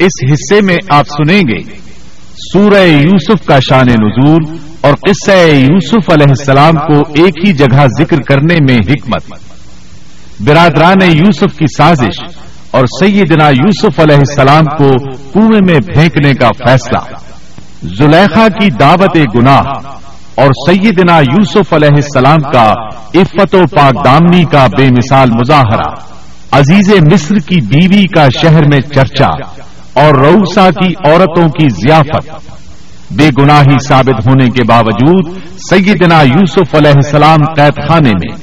[0.00, 1.76] اس حصے میں آپ سنیں گے
[2.52, 8.20] سورہ یوسف کا شان نزول اور قصہ یوسف علیہ السلام کو ایک ہی جگہ ذکر
[8.20, 9.38] کرنے میں حکمت۔
[10.40, 12.36] برادران یوسف کی سازش
[12.70, 14.88] اور سیدنا یوسف علیہ السلام کو
[15.32, 16.98] کنویں میں پھینکنے کا فیصلہ۔
[17.82, 19.62] زلیخا کی دعوت گناہ
[20.34, 22.72] اور سیدنا یوسف علیہ السلام کا
[23.14, 25.94] عفت و پاک دامنی کا بے مثال مظاہرہ۔
[26.50, 29.28] عزیز مصر کی بیوی کا شہر میں چرچا۔
[29.92, 32.30] اور روسا کی عورتوں کی ضیافت۔
[33.10, 35.38] بے گناہی ثابت ہونے کے باوجود
[35.70, 38.36] سیدنا یوسف علیہ السلام قید خانے میں۔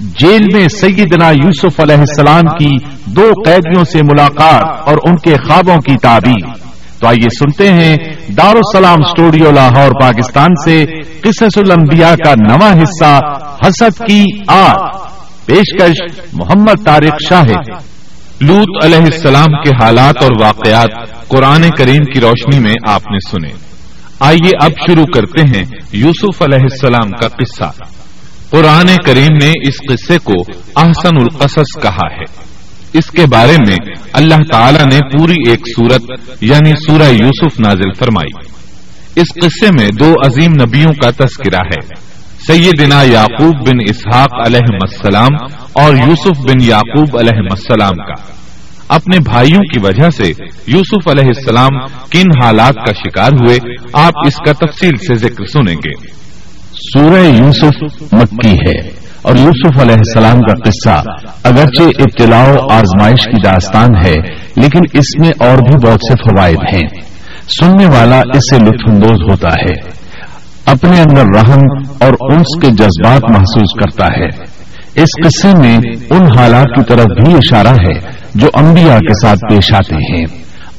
[0.00, 5.76] جیل میں سیدنا یوسف علیہ السلام کی دو قیدیوں سے ملاقات اور ان کے خوابوں
[5.76, 6.70] کی تعبیر۔
[7.00, 7.96] تو آئیے سنتے ہیں
[8.36, 10.84] دارالسلام اسٹوڈیو لاہور، پاکستان سے
[11.20, 13.20] قصص الانبیاء کا نواں حصہ
[13.66, 14.96] حسد کی آگ
[15.46, 17.72] پیشکش محمد طارق شاہد۔
[18.40, 20.88] لوت علیہ السلام کے حالات اور واقعات
[21.28, 23.48] قرآن کریم کی روشنی میں آپ نے سنے
[24.20, 27.92] آئیے اب شروع کرتے ہیں یوسف علیہ السلام کا قصہ۔
[28.50, 30.32] قرآن کریم نے اس قصے کو
[30.76, 32.44] احسن القصص کہا ہے۔
[32.92, 33.76] اس کے بارے میں
[34.12, 36.02] اللہ تعالی نے پوری ایک سورت
[36.40, 38.48] یعنی سورہ یوسف نازل فرمائی۔
[39.20, 41.99] اس قصے میں دو عظیم نبیوں کا تذکرہ ہے۔
[42.46, 48.32] سیدنا یعقوب بن اسحاق علیہ السلام اور یوسف بن یعقوب علیہ السلام کا۔
[48.88, 50.28] اپنے بھائیوں کی وجہ سے
[50.66, 51.78] یوسف علیہ السلام
[52.10, 53.58] کن حالات کا شکار ہوئے،
[53.92, 56.06] آپ اس کا تفصیل سے ذکر سنیں گے۔
[56.72, 58.88] سورہ یوسف مکی ہے
[59.22, 61.04] اور یوسف علیہ السلام کا قصہ
[61.44, 64.14] اگرچہ ابتلاع و آزمائش کی داستان ہے،
[64.56, 66.88] لیکن اس میں اور بھی بہت سے فوائد ہیں۔
[67.48, 69.99] سننے والا اس سے لطف اندوز ہوتا ہے۔
[70.66, 71.60] اپنے اندر رحم
[72.00, 74.60] اور انس کے جذبات محسوس کرتا ہے۔
[74.94, 75.78] اس قصے میں
[76.10, 80.24] ان حالات کی طرف بھی اشارہ ہے جو انبیاء کے ساتھ پیش آتے ہیں۔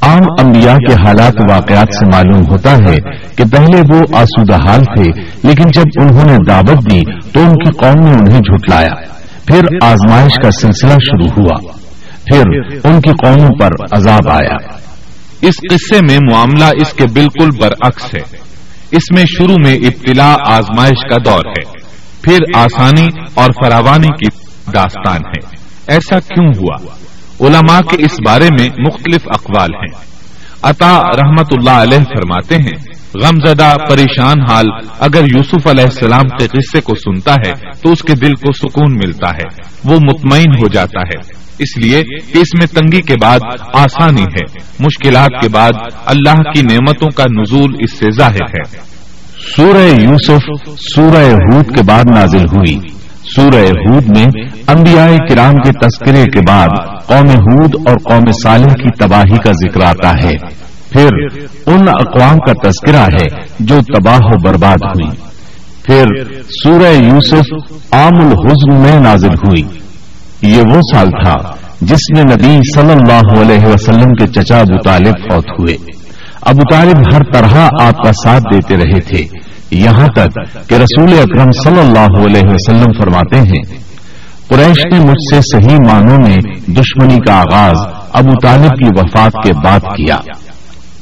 [0.02, 2.96] عام انبیاء کے حالات واقعات سے معلوم ہوتا ہے
[3.36, 7.72] کہ پہلے وہ آسودہ حال تھے، لیکن جب انہوں نے دعوت دی تو ان کی
[7.72, 8.94] قوم نے انہیں جھٹلایا۔
[9.46, 11.72] پھر آزمائش کا سلسلہ شروع ہوا۔
[12.26, 12.44] پھر
[12.84, 14.56] ان کی قوموں پر عذاب آیا۔
[15.42, 18.51] اس قصے میں معاملہ اس کے بالکل برعکس ہے۔
[18.92, 21.92] اس میں شروع میں ابتلا آزمائش کا دور ہے،
[22.22, 24.28] پھر آسانی اور فراوانی کی
[24.74, 25.56] داستان ہے۔
[25.88, 26.78] ایسا کیوں ہوا؟
[27.48, 30.12] علماء کے اس بارے میں مختلف اقوال ہیں۔
[30.64, 32.78] عطا رحمت اللہ علیہ فرماتے ہیں
[33.16, 34.66] غم زدہ پریشان حال،
[35.00, 37.52] اگر یوسف علیہ السلام کے قصے کو سنتا ہے
[37.84, 42.04] تو اس کے دل کو سکون ملتا ہے، وہ مطمئن ہو جاتا ہے۔ اس لیے
[42.04, 43.40] کہ اس میں تنگی کے بعد
[43.74, 45.72] آسانی ہے۔ مشکلات کے بعد
[46.06, 48.92] اللہ کی نعمتوں کا نزول اس سے ظاہر ہے۔
[49.56, 52.80] سورہ یوسف، سورہ حود کے بعد نازل ہوئی۔
[53.36, 54.26] سورہ ہود میں
[54.68, 56.68] انبیاء کرام کے تذکرے کے بعد
[57.08, 61.08] قوم ہود اور قوم صالح کی تباہی کا ذکر آتا ہے۔ پھر
[61.66, 65.16] ان اقوام کا تذکرہ ہے جو تباہ و برباد ہوئی۔
[65.84, 66.04] پھر
[66.64, 69.81] سورہ یوسف عام الحزن میں نازل ہوئی۔
[70.42, 71.34] یہ وہ سال تھا
[71.82, 75.78] جس میں نبی صلی اللہ علیہ وسلم کے چچا ابو طالب فوت ہوئے۔
[76.42, 79.26] ابو طالب ہر طرح آپ کا ساتھ دیتے رہے تھے۔
[79.72, 83.80] یہاں تک کہ رسول اکرم صلی اللہ علیہ وسلم فرماتے ہیں،
[84.48, 86.38] قریش نے مجھ سے صحیح معنوں میں
[86.68, 90.18] دشمنی کا آغاز ابو طالب کی وفات کے بعد کیا۔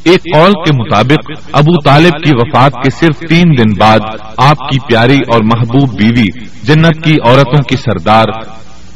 [0.03, 3.99] ایک قول کے مطابق، ابو طالب کی وفات کے صرف تین دن بعد
[4.37, 6.27] آپ کی پیاری اور محبوب بیوی
[6.63, 8.25] جنت کی عورتوں کی سردار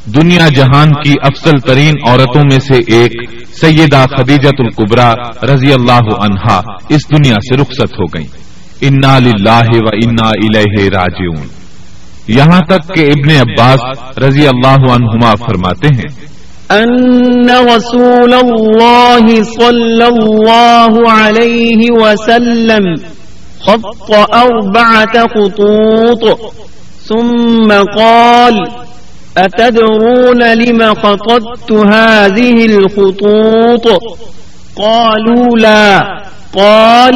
[0.06, 3.12] دنیا جہان کی افضل ترین عورتوں میں سے ایک
[3.60, 5.14] سیدہ خدیجت القبرا
[5.54, 8.26] رضی اللہ عنہا اس دنیا سے رخصت ہو گئیں۔
[8.80, 11.46] انا لاہ و انا الہ راجعون۔
[12.28, 16.34] یہاں تک کہ ابن عباس رضی اللہ عنہما فرماتے ہیں۔
[16.70, 22.94] ان رسول اللہ صلی اللہ علیہ وسلم
[23.60, 26.40] خط اربعة خطوط
[27.08, 28.83] ثم قال
[29.38, 34.02] اتدرون لما خططت هذه الخطوط؟
[34.76, 36.00] قالوا لا.
[36.56, 37.14] قال،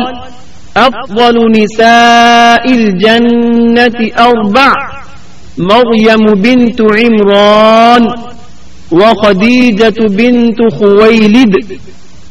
[0.76, 4.72] أفضل نساء الجنة أربع
[5.58, 8.08] مريم بنت عمران
[8.90, 11.54] وخديجة بنت خويلد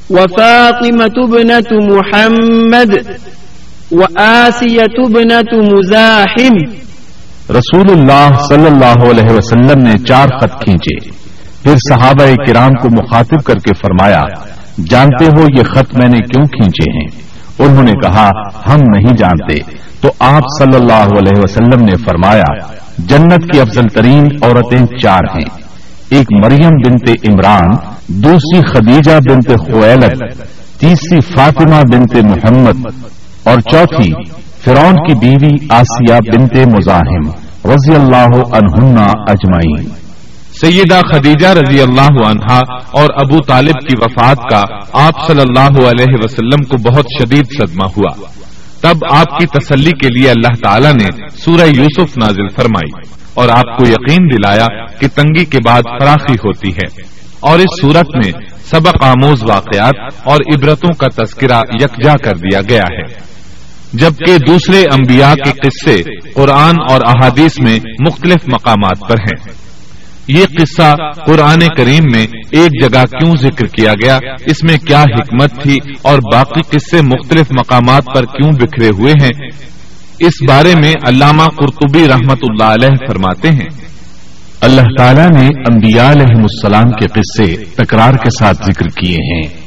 [0.09, 3.06] وفاطمة بنة محمد
[3.91, 6.56] وآسية بنة مزاحم.
[7.49, 11.09] رسول اللہ صلی اللہ علیہ وسلم نے چار خط کھینچے۔
[11.63, 14.21] پھر صحابہ کرام کو مخاطب کر کے فرمایا،
[14.89, 17.07] جانتے ہو یہ خط میں نے کیوں کھینچے ہیں؟
[17.59, 18.29] انہوں نے کہا،
[18.67, 19.59] ہم نہیں جانتے۔
[20.01, 22.51] تو آپ صلی اللہ علیہ وسلم نے فرمایا،
[22.97, 25.45] جنت کی افضل ترین عورتیں چار ہیں۔
[26.09, 27.75] ایک مریم بنت عمران،
[28.07, 30.21] دوسری خدیجہ بنت خویلت
[30.79, 32.88] تیسری فاطمہ بنت محمد،
[33.43, 34.11] اور چوتھی
[34.67, 37.29] فرون کی بیوی آسیہ بنت مزاحم
[37.71, 38.97] رضی اللہ عنہن
[39.27, 39.89] اجمعین۔
[40.61, 42.59] سیدہ خدیجہ رضی اللہ عنہا
[42.91, 47.87] اور ابو طالب کی وفات کا آپ صلی اللہ علیہ وسلم کو بہت شدید صدمہ
[47.97, 48.25] ہوا۔
[48.81, 53.77] تب آپ کی تسلی کے لیے اللہ تعالیٰ نے سورہ یوسف نازل فرمائی اور آپ
[53.77, 57.01] کو یقین دلایا کہ تنگی کے بعد فراخی ہوتی ہے۔
[57.39, 58.31] اور اس صورت میں
[58.71, 63.37] سبق آموز واقعات اور عبرتوں کا تذکرہ یکجا کر دیا گیا ہے۔
[63.94, 69.68] جبکہ دوسرے انبیاء کے قصے قرآن اور احادیث میں مختلف مقامات پر ہیں۔
[70.28, 70.95] یہ قصہ
[71.25, 76.19] قرآن کریم میں ایک جگہ کیوں ذکر کیا گیا؟ اس میں کیا حکمت تھی اور
[76.34, 79.48] باقی قصے مختلف مقامات پر کیوں بکھرے ہوئے ہیں؟
[80.19, 83.88] اس بارے میں علامہ قرطبی رحمت اللہ علیہ فرماتے ہیں۔
[84.62, 89.66] اللہ تعالیٰ نے انبیاء علیہ السلام کے قصے تکرار کے ساتھ ذکر کیے ہیں۔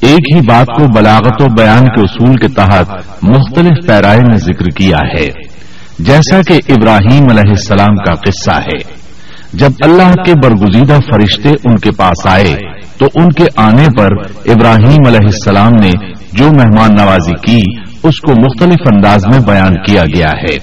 [0.00, 2.90] ایک ہی بات کو بلاغت و بیان کے اصول کے تحت
[3.22, 5.28] مختلف پیرائے میں ذکر کیا ہے۔
[5.98, 9.06] جیسا کہ ابراہیم علیہ السلام کا قصہ ہے۔
[9.52, 12.56] جب اللہ کے برگزیدہ فرشتے ان کے پاس آئے،
[12.98, 14.08] تو ان کے آنے پر
[14.46, 15.92] ابراہیم علیہ السلام نے
[16.32, 17.62] جو مہمان نوازی کی،
[18.02, 20.56] اس کو مختلف انداز میں بیان کیا گیا ہے۔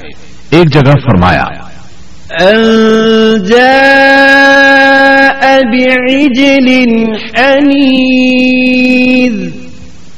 [0.49, 1.45] ایک جگہ فرمایا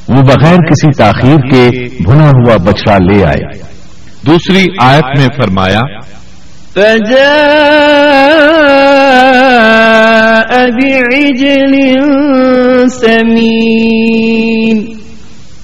[0.10, 1.70] وہ بغیر کسی تاخیر کے
[2.04, 3.62] بھنا ہوا بچڑا لے آئے۔
[4.28, 5.80] دوسری آیت میں فرمایا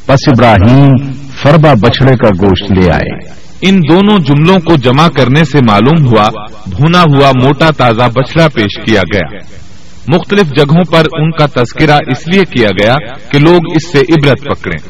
[0.06, 0.89] پس ابراہیم
[1.44, 6.29] فربا بچڑے کا گوشت لے آئے۔ ان دونوں جملوں کو جمع کرنے سے معلوم ہوا،
[6.67, 9.37] بھونا ہوا موٹا تازہ بچڑا پیش کیا گیا۔
[10.07, 12.95] مختلف جگہوں پر ان کا تذکرہ اس لیے کیا گیا
[13.31, 14.89] کہ لوگ اس سے عبرت پکڑیں۔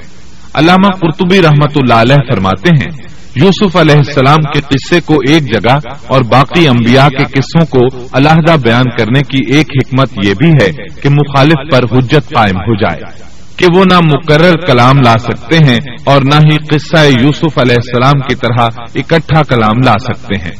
[0.53, 5.77] علامہ قرطبی رحمت اللہ علیہ فرماتے ہیں، یوسف علیہ السلام کے قصے کو ایک جگہ
[6.07, 10.71] اور باقی انبیاء کے قصوں کو علیحدہ بیان کرنے کی ایک حکمت یہ بھی ہے
[11.01, 15.80] کہ مخالف پر حجت قائم ہو جائے۔ کہ وہ نہ مقرر کلام لا سکتے ہیں
[16.06, 20.51] اور نہ ہی قصہ یوسف علیہ السلام کی طرح اکٹھا کلام لا سکتے ہیں۔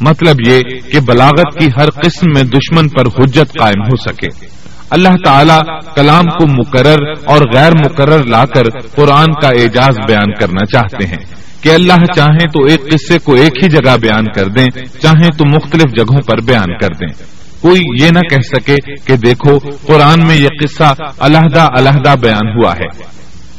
[0.00, 0.60] مطلب یہ
[0.92, 4.46] کہ بلاغت کی ہر قسم میں دشمن پر حجت قائم ہو سکے۔
[4.90, 8.62] اللہ تعالی کلام کو مقرر اور غیر مقرر لا کر
[8.94, 13.64] قرآن کا اعجاز بیان کرنا چاہتے ہیں۔ کہ اللہ چاہیں تو ایک قصے کو ایک
[13.64, 14.66] ہی جگہ بیان کر دیں،
[15.02, 17.24] چاہیں تو مختلف جگہوں پر بیان کر دیں۔
[17.66, 22.76] کوئی یہ نہ کہہ سکے کہ دیکھو، قرآن میں یہ قصہ علیحدہ علیحدہ بیان ہوا
[22.76, 23.02] ہے۔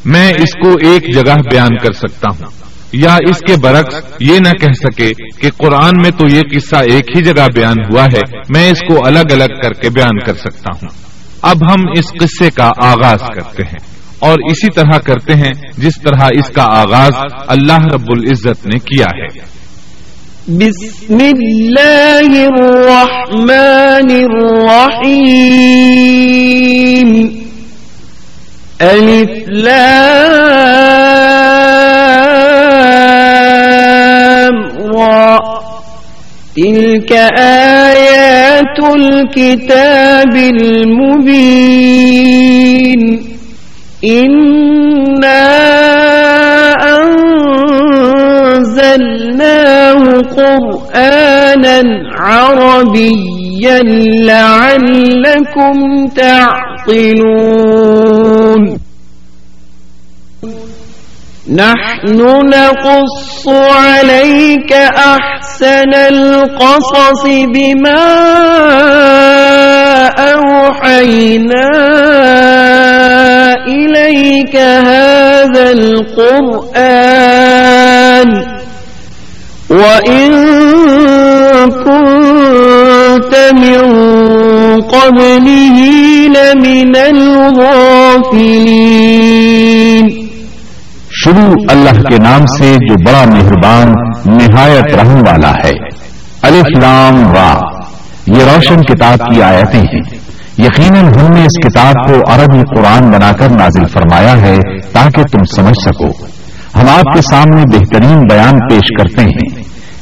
[0.06, 2.52] میں اس کو ایک جگہ بیان کر سکتا ہوں۔
[2.92, 5.12] یا اس کے برعکس یہ نہ کہہ سکے
[5.42, 9.06] کہ قرآن میں تو یہ قصہ ایک ہی جگہ بیان ہوا ہے۔ میں اس کو
[9.06, 10.90] الگ الگ کر کے بیان کر سکتا ہوں۔
[11.42, 16.30] اب ہم اس قصے کا آغاز کرتے ہیں۔ اور اسی طرح کرتے ہیں جس طرح
[16.34, 17.12] اس کا آغاز
[17.48, 19.57] اللہ رب العزت نے کیا ہے۔
[20.48, 25.10] بسم اللہ الرحمن الرحیم
[28.88, 29.84] الف لام
[34.94, 35.38] را
[36.56, 37.12] تلك
[37.42, 41.42] آيات الكتاب المبين
[44.04, 44.77] إنا
[50.58, 51.82] قرآنا
[52.18, 53.80] عربيا
[54.26, 57.38] لعلكم تعقلون.
[61.48, 68.08] نحن نقص عليك أحسن القصص بما
[70.20, 71.70] أوحينا
[73.68, 77.08] إليك هذا القرآن.
[79.70, 80.32] وإن
[81.70, 84.02] كنت من
[84.82, 85.78] قبله
[86.28, 90.08] لمن الغافلين
[91.24, 93.94] شروع اللہ کے نام سے جو بڑا مہربان،
[94.26, 95.72] نہایت رحم والا ہے۔
[96.42, 97.60] الف لام وا
[98.28, 100.02] یہ روشن کتاب کی آیتیں ہیں۔
[100.58, 104.58] یقیناً ہم نے اس کتاب کو عربی قرآن بنا کر نازل فرمایا ہے
[104.92, 106.08] تاکہ تم سمجھ سکو۔
[106.76, 109.57] ہم آپ کے سامنے بہترین بیان پیش کرتے ہیں۔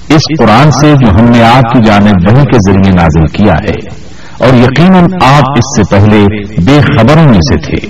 [0.09, 4.05] اس قرآن سے جو ہم نے آپ کی جانب بہی کے ذریعے نازل کیا ہے۔
[4.39, 6.25] اور یقیناً آپ اس سے پہلے
[6.62, 7.88] بے خبروں میں سے تھے۔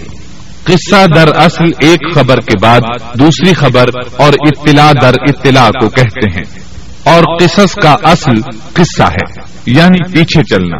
[0.64, 2.80] قصہ در اصل ایک خبر کے بعد
[3.20, 3.86] دوسری خبر
[4.18, 6.60] اور اطلاع در اطلاع کو کہتے ہیں۔
[7.04, 8.42] اور قصص کا اصل
[8.74, 10.78] قصہ ہے یعنی پیچھے چلنا۔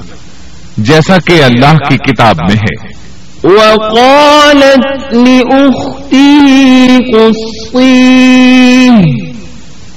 [0.78, 3.06] جیسا کہ اللہ کی کتاب میں ہے۔
[3.44, 5.16] وقالت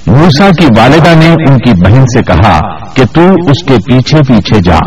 [0.09, 2.61] موسا کی والدہ نے ان کی بہن سے کہا
[2.95, 4.79] کہ تو اس کے پیچھے پیچھے جا۔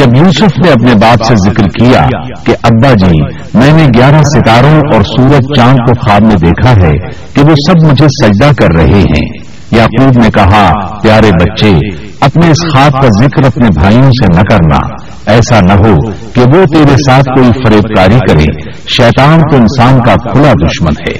[0.00, 2.08] جب یوسف نے اپنے باپ سے ذکر کیا
[2.46, 3.20] کہ ابا جی
[3.54, 6.92] میں نے گیارہ ستاروں اور سورج چاند کو خواب میں دیکھا ہے
[7.34, 11.72] کہ وہ سب مجھے سجدہ کر رہے ہیں۔ یعقوب نے کہا، پیارے بچے،
[12.20, 14.78] اپنے اس خواب کا ذکر اپنے بھائیوں سے نہ کرنا۔
[15.26, 20.14] ایسا نہ ہو کہ وہ تیرے ساتھ کوئی فریب کاری کرے۔ شیطان تو انسان کا
[20.32, 21.18] کھلا دشمن ہے۔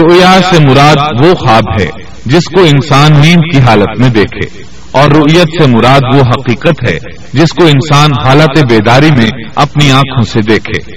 [0.00, 1.86] رؤیا سے مراد وہ خواب ہے
[2.26, 6.98] جس کو انسان نیند کی حالت میں دیکھے۔ اور رؤیت سے مراد وہ حقیقت ہے
[7.32, 10.92] جس کو انسان حالت بیداری میں اپنی آنکھوں سے دیکھے۔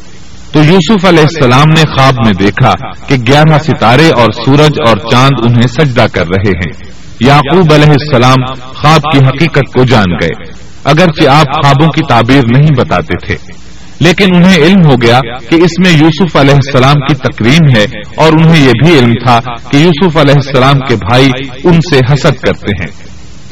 [0.52, 2.72] تو یوسف علیہ السلام نے خواب میں دیکھا
[3.08, 8.54] کہ گیارہ ستارے اور سورج اور چاند انہیں سجدہ کر رہے ہیں۔ یعقوب علیہ السلام
[8.56, 10.52] خواب کی حقیقت کو جان گئے،
[10.84, 13.36] اگرچہ آپ خوابوں کی تعبیر نہیں بتاتے تھے۔
[14.00, 15.20] لیکن انہیں علم ہو گیا
[15.50, 17.86] کہ اس میں یوسف علیہ السلام کی تقریم ہے
[18.16, 19.40] اور انہیں یہ بھی علم تھا
[19.72, 21.30] کہ یوسف علیہ السلام کے بھائی
[21.64, 23.03] ان سے حسد کرتے ہیں۔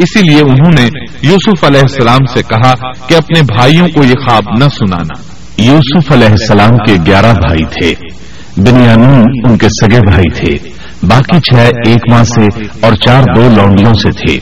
[0.01, 0.89] اسی لیے انہوں نے
[1.21, 2.73] یوسف علیہ السلام سے کہا
[3.07, 5.21] کہ اپنے بھائیوں کو یہ خواب نہ سنانا۔
[5.57, 7.93] یوسف علیہ السلام کے گیارہ بھائی تھے۔
[8.57, 10.69] بنیامین ان کے سگے بھائی تھے۔
[11.03, 11.53] باقی چھ
[11.85, 12.45] ایک ماں سے
[12.79, 14.35] اور چار دو لونڈیوں سے تھے۔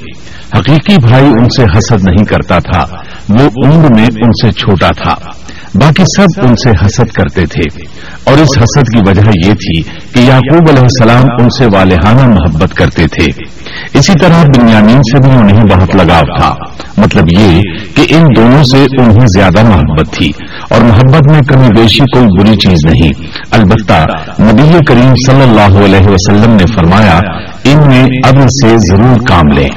[0.59, 2.85] حقیقی بھائی ان سے حسد نہیں کرتا تھا۔
[3.29, 5.15] وہ عمر میں ان سے چھوٹا تھا۔
[5.75, 7.85] باقی سب ان سے حسد کرتے تھے۔
[8.23, 9.81] اور اس حسد کی وجہ یہ تھی
[10.13, 13.25] کہ یعقوب علیہ السلام ان سے والہانہ محبت کرتے تھے۔
[13.93, 16.55] اسی طرح بنیامین سے بھی انہیں بہت لگاؤ تھا۔
[16.97, 17.61] مطلب یہ
[17.95, 20.31] کہ ان دونوں سے انہیں زیادہ محبت تھی۔
[20.69, 23.09] اور محبت میں کمی بیشی کوئی بری چیز نہیں۔
[23.51, 24.05] البتہ
[24.41, 27.19] نبی کریم صلی اللہ علیہ وسلم نے فرمایا،
[27.63, 29.69] ان میں اب سے ضرور کام لیں۔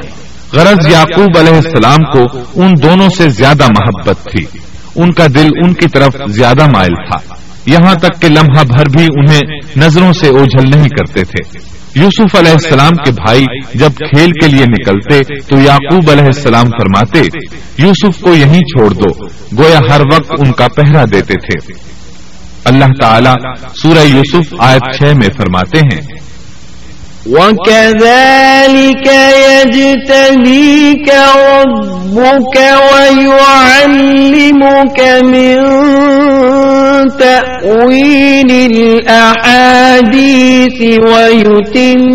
[0.53, 5.73] غرض یعقوب علیہ السلام کو ان دونوں سے زیادہ محبت تھی۔ ان کا دل ان
[5.73, 7.35] کی طرف زیادہ مائل تھا۔
[7.67, 9.41] یہاں تک کہ لمحہ بھر بھی انہیں
[9.77, 11.59] نظروں سے اوجھل نہیں کرتے تھے۔
[11.95, 13.45] یوسف علیہ السلام کے بھائی
[13.75, 17.19] جب کھیل کے لیے نکلتے تو یعقوب علیہ السلام فرماتے،
[17.79, 19.25] یوسف کو یہیں چھوڑ دو،
[19.63, 21.73] گویا ہر وقت ان کا پہرا دیتے تھے۔
[22.65, 23.35] اللہ تعالیٰ
[23.83, 26.22] سورہ یوسف آیت چھ میں فرماتے ہیں
[27.27, 29.07] وكذلك
[29.55, 31.09] يجتبيك
[31.49, 32.57] ربك
[32.93, 34.19] ويعلمك
[35.23, 35.59] من
[37.19, 38.51] تأويل
[39.11, 40.19] الأحاديث
[41.07, 42.07] ويتم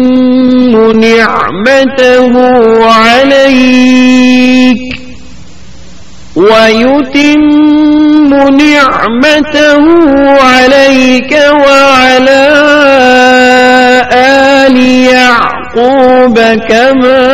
[1.00, 2.34] نعمته
[2.86, 4.78] عليك
[6.38, 9.84] ويتم نعمته
[10.44, 12.46] عليك وعلى
[14.14, 14.78] آل
[15.14, 16.40] يعقوب
[16.70, 17.26] كما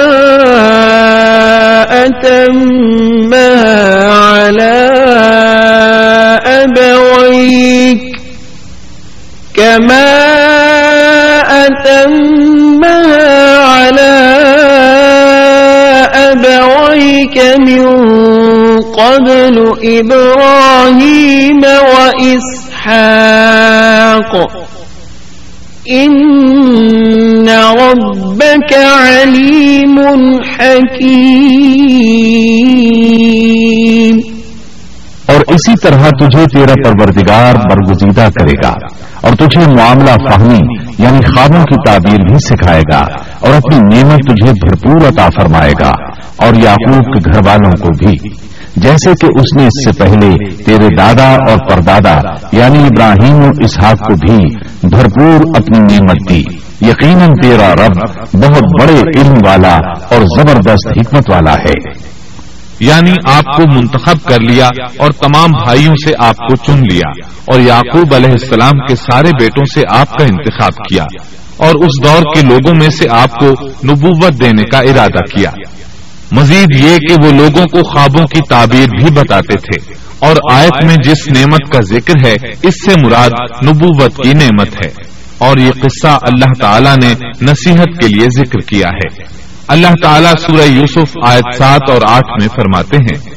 [2.06, 3.64] أتمها
[4.14, 4.76] على
[6.46, 8.04] أبويك
[9.56, 10.10] كما
[11.66, 13.34] أتمها
[13.66, 14.14] على
[16.16, 17.84] أبويك من
[19.04, 21.62] قبل إبراهيم
[21.96, 22.64] وإسحاق.
[25.94, 30.02] إن ربك عليم
[30.60, 31.44] حكيم.
[35.26, 38.74] اور اسی طرح تجھے تیرا پروردگار برگزیدہ کرے گا
[39.22, 40.60] اور تجھے معاملہ فہمی
[41.00, 43.06] یعنی خوابوں کی تعبیر بھی سکھائے گا
[43.40, 45.94] اور اپنی نعمت تجھے بھرپور عطا فرمائے گا
[46.36, 48.30] اور یعقوب کے گھر والوں کو بھی۔
[48.75, 52.15] جیسے کہ اس نے اس سے پہلے تیرے دادا اور پردادا
[52.51, 56.44] یعنی ابراہیم و اسحاق کو بھی بھرپور اپنی نعمت دی۔
[56.82, 57.96] یقیناً تیرا رب
[58.34, 59.75] بہت بڑے علم والا
[60.15, 62.03] اور زبردست حکمت والا ہے۔
[62.80, 67.60] یعنی آپ کو منتخب کر لیا اور تمام بھائیوں سے آپ کو چن لیا اور
[67.60, 71.03] یعقوب علیہ السلام کے سارے بیٹوں سے آپ کا انتخاب کیا
[71.58, 73.50] اور اس دور کے لوگوں میں سے آپ کو
[73.88, 75.51] نبوت دینے کا ارادہ کیا۔
[76.34, 80.96] مزید یہ کہ وہ لوگوں کو خوابوں کی تعبیر بھی بتاتے تھے اور آیت میں
[80.96, 86.08] جس نعمت کا ذکر ہے، اس سے مراد نبوت کی نعمت ہے۔ اور یہ قصہ
[86.08, 89.24] اللہ تعالیٰ نے نصیحت کے لیے ذکر کیا ہے۔
[89.68, 93.34] اللہ تعالیٰ سورہ یوسف آیت سات اور آٹھ میں فرماتے ہیں۔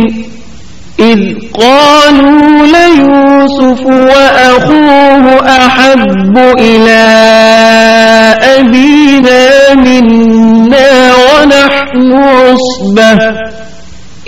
[1.00, 1.20] إذ
[1.54, 7.04] قالوا ليوسف وأخوه أحب إلى
[8.42, 13.14] أبينا منا ونحن عصبة.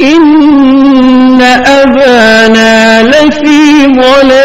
[0.01, 4.44] إن أبانا لفي ضلال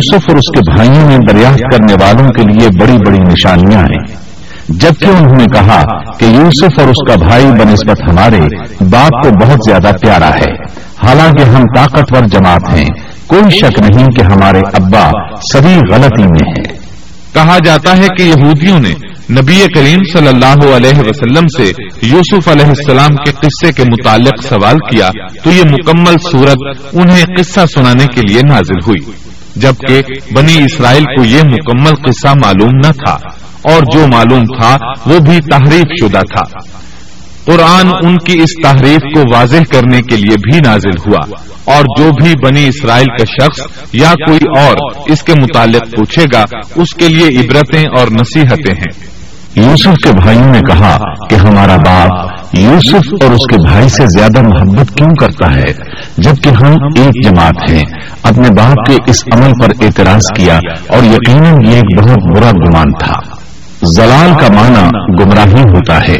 [0.00, 4.16] یوسف اور اس کے بھائیوں میں دریافت کرنے والوں کے لیے بڑی بڑی نشانیاں ہیں۔
[4.68, 5.84] جبکہ انہوں نے کہا
[6.18, 8.40] کہ یوسف اور اس کا بھائی بنسبت ہمارے
[8.80, 10.52] باپ کو بہت زیادہ پیارا ہے۔
[11.06, 12.88] حالانکہ ہم طاقتور جماعت ہیں۔
[13.26, 15.10] کوئی شک نہیں کہ ہمارے ابا
[15.52, 16.78] سبھی غلطی میں ہیں۔
[17.34, 18.94] کہا جاتا ہے کہ یہودیوں نے
[19.32, 24.76] نبی کریم صلی اللہ علیہ وسلم سے یوسف علیہ السلام کے قصے کے متعلق سوال
[24.90, 25.10] کیا
[25.44, 29.29] تو یہ مکمل صورت انہیں قصہ سنانے کے لیے نازل ہوئی۔
[29.60, 30.02] جبکہ
[30.34, 33.18] بنی اسرائیل کو یہ مکمل قصہ معلوم نہ تھا
[33.62, 36.58] اور جو معلوم تھا وہ بھی تحریف شدہ تھا۔
[37.44, 42.10] قرآن ان کی اس تحریف کو واضح کرنے کے لیے بھی نازل ہوا اور جو
[42.12, 46.44] بھی بنی اسرائیل کا شخص یا کوئی اور اس کے متعلق پوچھے گا،
[46.74, 49.10] اس کے لیے عبرتیں اور نصیحتیں ہیں۔
[49.56, 50.98] یوسف کے بھائیوں نے کہا
[51.30, 55.72] کہ ہمارا باپ یوسف اور اس کے بھائی سے زیادہ محبت کیوں کرتا ہے؟
[56.18, 57.84] جبکہ ہم ایک جماعت ہیں۔
[58.22, 60.58] اپنے باپ کے اس عمل پر اعتراض کیا
[60.88, 63.20] اور یقیناً یہ ایک بہت برا گمان تھا۔
[63.82, 64.88] زلال کا معنی
[65.22, 66.16] گمراہی ہوتا ہے،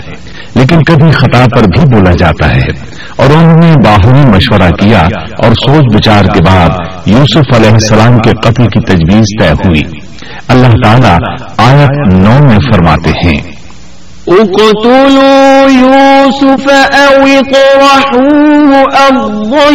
[0.55, 5.01] لیکن کبھی خطا پر بھی بولا جاتا ہے۔ اور انہوں نے باہمی مشورہ کیا
[5.45, 6.69] اور سوچ بچار کے بعد
[7.07, 9.83] یوسف علیہ السلام کے قتل کی تجویز طے ہوئی۔
[10.49, 11.19] اللہ تعالیٰ
[11.57, 13.60] آیت نو میں فرماتے ہیں۔
[14.29, 19.71] اقتلوا يوسف أو اطرحوه أرضا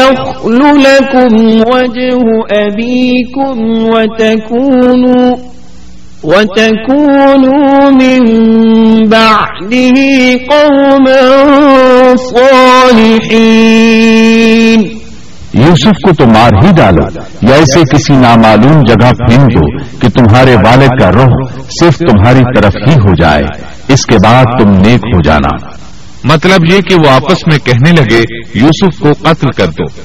[0.00, 2.20] يخل لكم وجه
[2.50, 3.56] أبيكم
[3.88, 5.36] وتكونوا
[6.24, 8.20] وتكونوا من
[9.08, 9.96] بعده
[10.50, 11.20] قوما
[13.60, 14.99] صالحين
[15.54, 20.54] یوسف کو تو مار ہی ڈالو یا اسے کسی نامعلوم جگہ پھینک دو کہ تمہارے
[20.54, 23.42] والد کا رخ صرف تمہاری طرف ہی ہو جائے،
[23.88, 25.66] اس کے بعد تم نیک ہو جانا۔
[26.24, 28.22] مطلب یہ کہ وہ آپس میں کہنے لگے،
[28.54, 30.00] یوسف کو قتل کر دو۔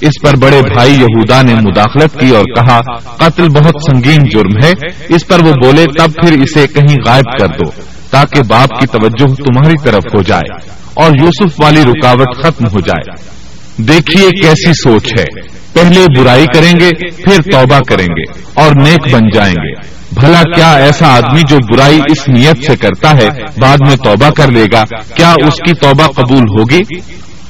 [0.00, 2.80] اس پر بڑے بھائی یہودا نے مداخلت کی اور کہا،
[3.16, 4.72] قتل بہت سنگین جرم ہے،
[5.08, 7.70] اس پر وہ بولے، تب پھر اسے کہیں غائب کر دو،
[8.10, 13.38] تاکہ باپ کی توجہ تمہاری طرف ہو جائے اور یوسف والی رکاوٹ ختم ہو جائے۔
[13.78, 15.24] دیکھیے کیسی سوچ ہے۔
[15.72, 20.72] پہلے برائی کریں گے، پھر توبہ کریں گے اور نیک بن جائیں گے۔ بھلا کیا
[20.72, 23.28] ایسا آدمی جو برائی اس نیت سے کرتا ہے،
[23.60, 26.80] بعد میں توبہ کر لے گا، کیا اس کی توبہ قبول ہوگی؟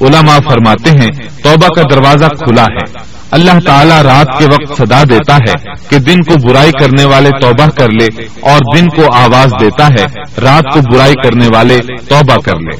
[0.00, 5.36] علماء فرماتے ہیں، توبہ کا دروازہ کھلا ہے۔ اللہ تعالیٰ رات کے وقت صدا دیتا
[5.36, 5.52] ہے
[5.88, 10.04] کہ دن کو برائی کرنے والے توبہ کر لے اور دن کو آواز دیتا ہے،
[10.40, 12.76] رات کو برائی کرنے والے توبہ کر لے۔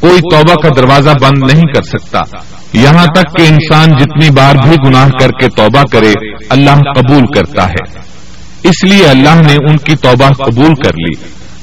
[0.00, 2.20] کوئی توبہ کا دروازہ بند نہیں کر سکتا۔
[2.72, 6.12] یہاں تک کہ انسان جتنی بار بھی گناہ کر کے توبہ کرے،
[6.50, 7.98] اللہ قبول کرتا ہے۔
[8.62, 11.14] اس لیے اللہ نے ان کی توبہ قبول کر لی۔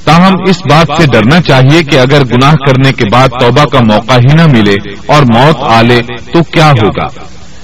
[0.04, 4.14] تاہم، اس بات سے ڈرنا چاہیے کہ اگر گناہ کرنے کے بعد توبہ کا موقع
[4.14, 4.74] ہی نہ ملے
[5.06, 6.00] اور موت آ لے،
[6.32, 7.06] تو کیا ہوگا؟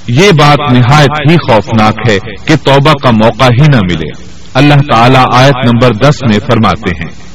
[0.08, 5.24] یہ بات نہایت ہی خوفناک ہے کہ توبہ کا موقع ہی نہ ملے۔ اللہ تعالیٰ
[5.32, 7.26] آیت نمبر دس میں فرماتے ہیں۔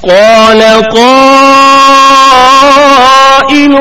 [0.00, 0.62] قال
[2.28, 3.74] قائل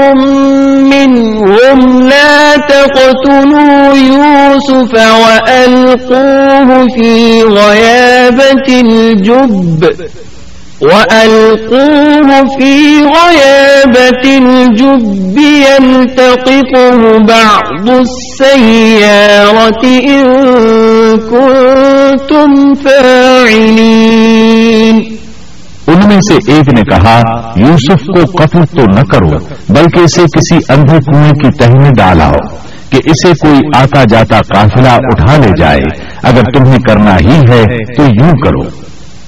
[0.94, 9.82] منهم لا تقتلوا يوسف وألقوه في غيابة الجب
[10.82, 20.26] وألقوه في غيابة الجب يلتقطه بعض السيارة إن
[21.20, 22.76] كنتم
[23.88, 25.17] فاعلين
[25.88, 27.20] ان میں سے ایک نے کہا،
[27.56, 29.38] یوسف کو قتل تو نہ کرو،
[29.70, 32.40] بلکہ اسے کسی اندھے کنویں کی تہ میں ڈالاؤ،
[32.90, 35.80] کہ اسے کوئی آتا جاتا قافلہ اٹھا لے جائے،
[36.24, 37.64] اگر تمہیں کرنا ہی ہے
[37.98, 38.68] تو یوں کرو.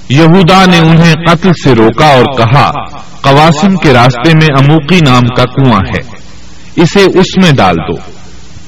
[0.08, 2.70] یہودا نے انہیں قتل سے روکا اور کہا،
[3.22, 6.00] قواسم کے راستے میں اموکی نام کا کنواں ہے،
[6.82, 7.96] اسے اس میں ڈال دو،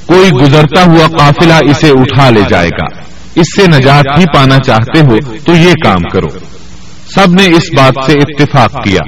[0.07, 2.87] کوئی گزرتا ہوا قافلہ اسے اٹھا لے جائے گا،
[3.35, 6.29] اس سے نجات ہی پانا چاہتے ہو تو یہ کام کرو.
[7.15, 9.01] سب نے اس بات سے اتفاق کیا۔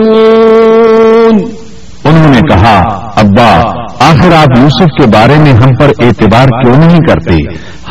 [2.03, 2.81] انہوں نے کہا،
[3.15, 3.61] ابا،
[3.99, 7.33] آخر آپ یوسف کے بارے میں ہم پر اعتبار کیوں نہیں کرتے؟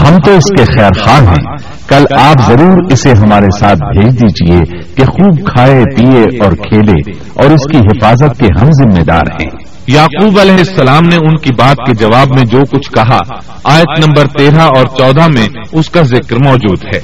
[0.01, 1.57] ہم تو اس کے خیر خواہ ہیں۔
[1.89, 4.61] کل آپ ضرور اسے ہمارے ساتھ بھیج دیجیے
[4.95, 9.64] کہ خوب کھائے، پیے اور کھیلے اور اس کی حفاظت کے ہم ذمہ دار ہیں۔
[9.87, 13.19] یعقوب علیہ السلام نے ان کی بات کے جواب میں جو کچھ کہا،
[13.65, 17.01] آیت نمبر تیرہ اور چودہ میں اس کا ذکر موجود ہے۔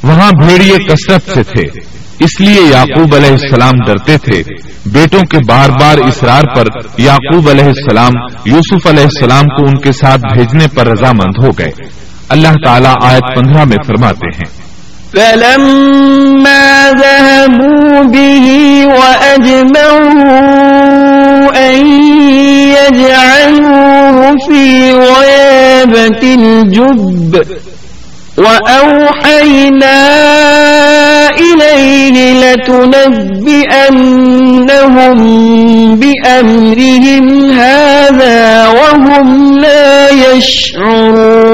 [0.03, 1.81] وہاں بھیڑیے کثرت سے تھے۔
[2.21, 4.43] اس لیے یعقوب علیہ السلام ڈرتے تھے۔
[4.87, 6.65] بیٹوں کے بار بار اسرار پر
[6.99, 8.13] یعقوب علیہ السلام،
[8.45, 11.71] یوسف علیہ السلام کو ان کے ساتھ بھیجنے پر رضامند ہو گئے۔
[12.29, 14.69] اللہ تعالیٰ آیت پندرہ میں فرماتے ہیں۔
[15.13, 20.29] فلما ذهبوا به وأجمعوا
[21.57, 21.87] أن
[22.69, 27.37] يجعلوه في غيابة الجب
[28.38, 29.98] وأوحينا
[31.31, 33.18] إليه لتنبئنهم
[36.01, 41.48] بأمرهم هذا وهم لا يشعرون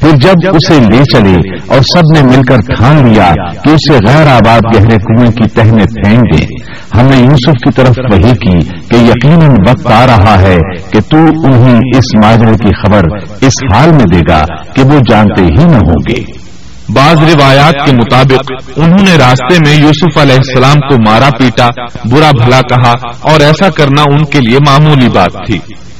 [0.00, 3.28] پھر جب اسے لے چلے اور سب نے مل کر ٹھان لیا
[3.64, 6.55] کہ اسے غیر آباد گہرے کنویں کی تہ میں پھینک دیں۔
[6.96, 10.56] ہم نے یوسف کی طرف وہی کی کہ یقیناً وقت آ رہا ہے
[10.92, 13.02] کہ تو انہیں اس ماجرے کی خبر
[13.40, 16.46] اس حال میں دے گا کہ وہ جانتے ہی نہ ہوں گے۔
[16.94, 21.68] بعض روایات کے مطابق، انہوں نے راستے میں یوسف علیہ السلام کو مارا پیٹا،
[22.10, 25.58] برا بھلا کہا اور ایسا کرنا ان کے لیے معمولی بات تھی،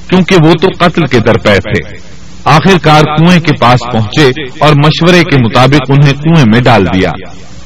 [0.09, 2.07] کیونکہ وہ تو قتل کے درپے تھے۔
[2.45, 7.11] آخر کار کنویں کے پاس پہنچے اور مشورے کے مطابق انہیں کنویں میں ڈال دیا۔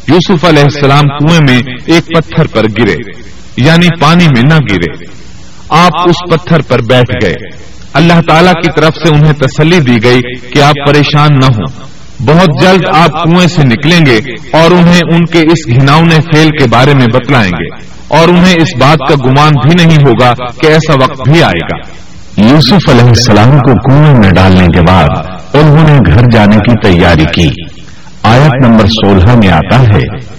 [0.08, 2.96] یوسف علیہ السلام کنویں میں ایک پتھر پر گرے
[3.56, 5.04] یعنی پانی میں نہ گرے۔
[5.68, 7.34] آپ اس پتھر پر بیٹھ گئے۔
[7.92, 11.90] اللہ تعالی کی طرف سے انہیں تسلی دی گئی کہ آپ پریشان نہ ہوں۔
[12.26, 14.18] بہت جلد آپ کنویں سے نکلیں گے
[14.52, 18.68] اور انہیں ان کے اس گھناؤنے فیل کے بارے میں بتلائیں گے۔ اور انہیں اس
[18.80, 22.00] بات کا گمان بھی نہیں ہوگا کہ ایسا وقت بھی آئے گا۔
[22.48, 25.08] یوسف علیہ السلام کو کنویں میں ڈالنے کے بعد
[25.52, 27.59] انہوں نے گھر جانے کی تیاری کی۔
[28.22, 30.30] آیت نمبر سولہ میں آتا ہے۔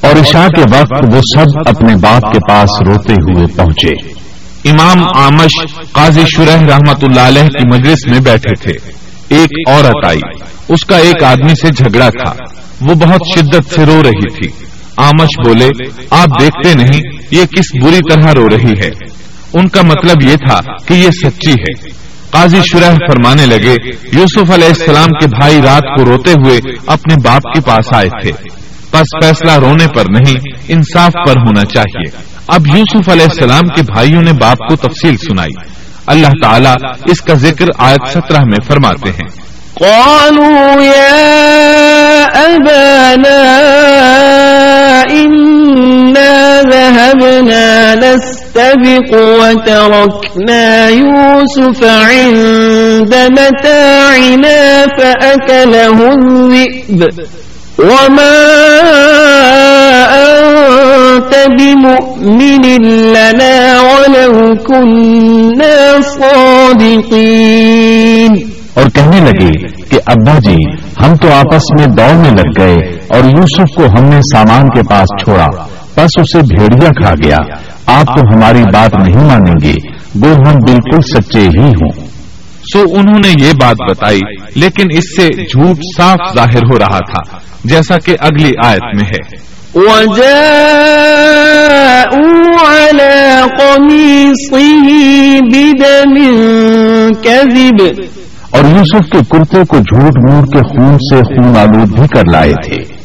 [0.00, 4.12] اور عشاء کے وقت وہ سب اپنے باپ کے پاس روتے ہوئے پہنچے۔
[4.70, 8.92] امام آمش قاضی شرح رحمت اللہ علیہ کی مجلس میں بیٹھے تھے۔
[9.36, 10.20] ایک عورت آئی۔
[10.68, 12.32] اس کا ایک آدمی سے جھگڑا تھا۔
[12.88, 14.67] وہ بہت شدت سے رو رہی تھی۔
[14.98, 15.68] آمش بولے،
[16.10, 18.90] آپ دیکھتے نہیں، یہ کس بری طرح رو رہی ہے؟
[19.54, 21.90] ان کا مطلب یہ تھا کہ یہ سچی ہے۔
[22.30, 23.74] قاضی شرح فرمانے لگے،
[24.12, 28.32] یوسف علیہ السلام کے بھائی رات کو روتے ہوئے اپنے باپ کے پاس آئے تھے۔
[28.92, 30.36] بس فیصلہ رونے پر نہیں،
[30.68, 35.70] انصاف پر ہونا چاہیے۔ اب یوسف علیہ السلام کے بھائیوں نے باپ کو تفصیل سنائی۔
[36.06, 36.74] اللہ تعالیٰ
[37.06, 39.48] اس کا ذکر آیت سترہ میں فرماتے ہیں۔
[39.80, 43.42] قالوا يا أبانا
[45.10, 57.10] إنا ذهبنا نستبق وتركنا يوسف عند متاعنا فأكله الذئب.
[57.78, 58.38] وما
[60.10, 62.64] أنت بمؤمن
[63.12, 68.32] لنا ولو كنا صادقين.
[68.74, 70.56] اور کہنے لگے کہ ابا جی
[71.02, 72.74] ہم تو آپس میں دوڑ میں لگ گئے
[73.10, 75.46] اور یوسف کو ہم نے سامان کے پاس چھوڑا
[75.96, 77.36] بس اسے بھیڑیا کھا گیا۔
[77.86, 79.74] آپ تو ہماری بات نہیں مانیں گے
[80.14, 82.08] وہ ہم بالکل سچے ہی ہوں۔
[82.72, 84.20] سو انہوں نے یہ بات بتائی
[84.54, 89.48] لیکن اس سے جھوٹ صاف ظاہر ہو رہا تھا جیسا کہ اگلی آیت میں ہے۔
[89.74, 90.18] وجاءوا
[92.74, 94.88] على قميصه
[95.52, 96.14] بدم
[97.22, 98.02] كذب۔
[98.50, 102.52] اور یوسف کے کرتے کو جھوٹ موٹ کے خون سے خون آلود بھی کر لائے
[102.52, 102.98] تھے۔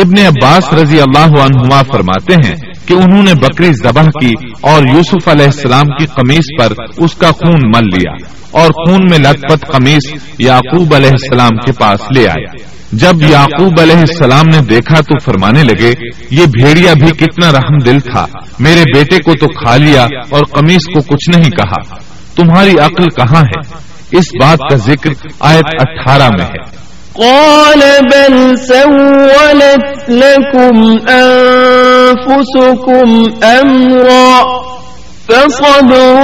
[0.00, 2.56] ابن عباس رضی اللہ عنہما فرماتے ہیں
[2.86, 7.30] کہ انہوں نے بکری ذبح کی اور یوسف علیہ السلام کی قمیص پر اس کا
[7.30, 8.12] خون مل لیا
[8.50, 13.80] اور خون میں لت پت قمیص یعقوب علیہ السلام کے پاس لے آئے جب یعقوب
[13.80, 15.92] علیہ السلام نے دیکھا تو فرمانے لگے،
[16.30, 18.26] یہ بھیڑیا بھی کتنا رحم دل تھا،
[18.58, 21.94] میرے بیٹے کو تو کھا لیا اور قمیص کو کچھ نہیں کہا۔
[22.36, 26.78] تمہاری عقل کہاں ہے؟ اس بات کا ذکر آیت اٹھارہ میں ہے۔
[27.12, 32.28] قال بل سولت لكم أنفسكم
[33.42, 34.42] أمرا
[35.26, 36.14] فصبر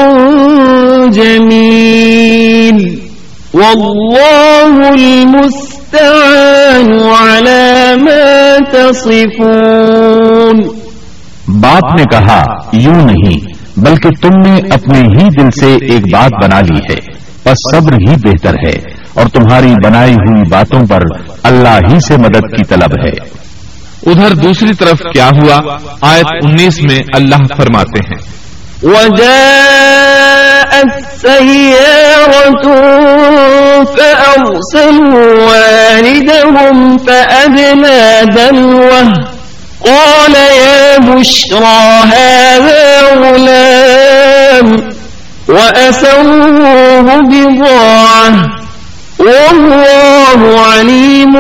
[1.13, 2.79] جميل
[3.55, 5.83] والله المستعان
[7.03, 10.61] على ما تصفون۔
[11.61, 13.37] باپ نے کہا یوں نہیں
[13.77, 17.15] بلکہ تم نے اپنے ہی دل سے ایک بات بنا لی ہے۔
[17.47, 18.75] بس صبر ہی بہتر ہے
[19.15, 21.01] اور تمہاری بنائی ہوئی باتوں پر
[21.43, 23.45] اللہ ہی سے مدد کی طلب ہے۔
[24.07, 28.35] ادھر دوسری طرف کیا ہوا؟ آیت انیس میں اللہ فرماتے ہیں۔
[28.83, 29.45] وجاءت
[39.85, 44.94] قال يا بشرى هذا غلام
[45.49, 48.37] وأسروه بضاعة
[49.21, 50.41] والله
[50.73, 51.33] عليم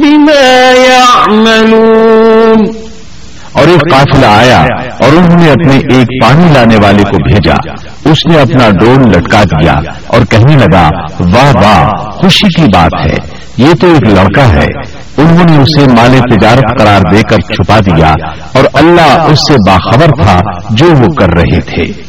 [0.00, 2.58] بما يعملون
[3.52, 4.60] اور ایک قافلہ آیا
[5.00, 7.54] اور انہوں نے اپنے ایک پانی لانے والے کو بھیجا۔
[8.10, 9.74] اس نے اپنا ڈول لٹکا دیا
[10.06, 10.88] اور کہنے لگا،
[11.20, 13.16] واہ واہ، خوشی کی بات ہے،
[13.56, 18.12] یہ تو ایک لڑکا ہے۔ انہوں نے اسے مال تجارت قرار دے کر چھپا دیا
[18.54, 22.05] اور اللہ اس سے باخبر تھا جو وہ کر رہے تھے۔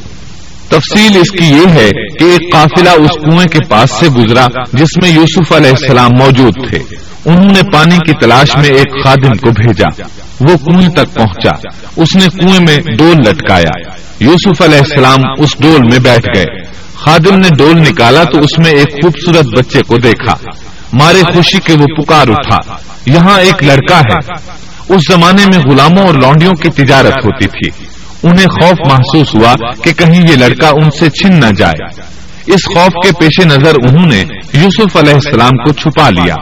[0.70, 4.88] تفصیل اس کی یہ ہے کہ ایک قافلہ اس کنویں کے پاس سے گزرا جس
[5.02, 6.80] میں یوسف علیہ السلام موجود تھے۔
[7.26, 9.88] انہوں نے پانی کی تلاش میں ایک خادم کو بھیجا۔
[10.50, 11.50] وہ کنویں تک پہنچا۔
[11.96, 16.62] اس نے کنویں میں ڈول لٹکایا۔ یوسف علیہ السلام اس ڈول میں بیٹھ گئے۔
[16.96, 20.34] خادم نے ڈول نکالا تو اس میں ایک خوبصورت بچے کو دیکھا۔
[20.94, 22.74] مارے خوشی کے وہ پکار اٹھا۔
[23.06, 24.34] یہاں ایک لڑکا ہے۔
[24.90, 29.94] اس زمانے میں غلاموں اور لونڈیوں کی تجارت ہوتی تھی۔ انہیں خوف محسوس ہوا کہ
[29.94, 32.02] کہیں یہ لڑکا ان سے چھن نہ جائے۔
[32.48, 36.36] اس خوف کے پیش نظر انہوں نے یوسف علیہ السلام کو چھپا لیا۔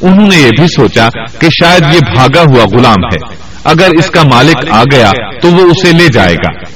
[0.00, 4.22] انہوں نے یہ بھی سوچا کہ شاید یہ بھاگا ہوا غلام ہے۔ اگر اس کا
[4.32, 5.10] مالک آ گیا
[5.42, 6.68] تو وہ اسے لے جائے گا۔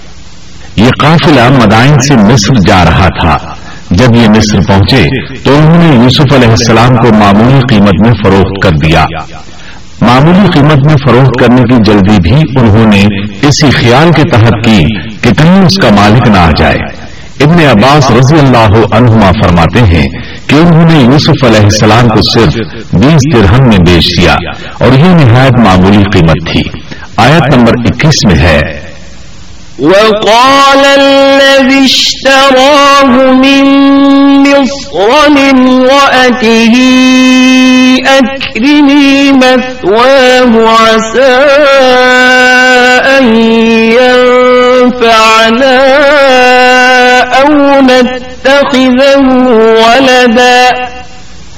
[0.76, 3.54] یہ قافلہ مدائن سے مصر جا رہا تھا۔
[3.90, 5.06] جب یہ مصر پہنچے
[5.44, 9.04] تو انہوں نے یوسف علیہ السلام کو معمولی قیمت میں فروخت کر دیا۔
[10.00, 13.06] معمولی قیمت میں فروخت کرنے کی جلدی بھی انہوں نے
[13.48, 14.84] اسی خیال کے تحت کی
[15.22, 17.06] کہ کہیں اس کا مالک نہ آ جائے۔
[17.40, 20.06] ابن عباس رضی اللہ عنہما فرماتے ہیں
[20.46, 22.54] کہ انہوں نے یوسف علیہ السلام کو صرف
[22.92, 24.34] بیس درہم میں بیچ دیا
[24.80, 26.62] اور یہ نہایت معمولی قیمت تھی۔
[27.16, 28.60] آیت نمبر اکیس میں ہے
[29.78, 33.64] وقال الذي اشتراه من
[34.40, 36.74] مصر لامرأته،
[38.06, 41.36] أكرمي مثواه، عسى
[43.18, 43.36] أن
[44.00, 45.78] ينفعنا
[47.40, 49.24] أو نتخذه
[49.56, 50.60] ولدا.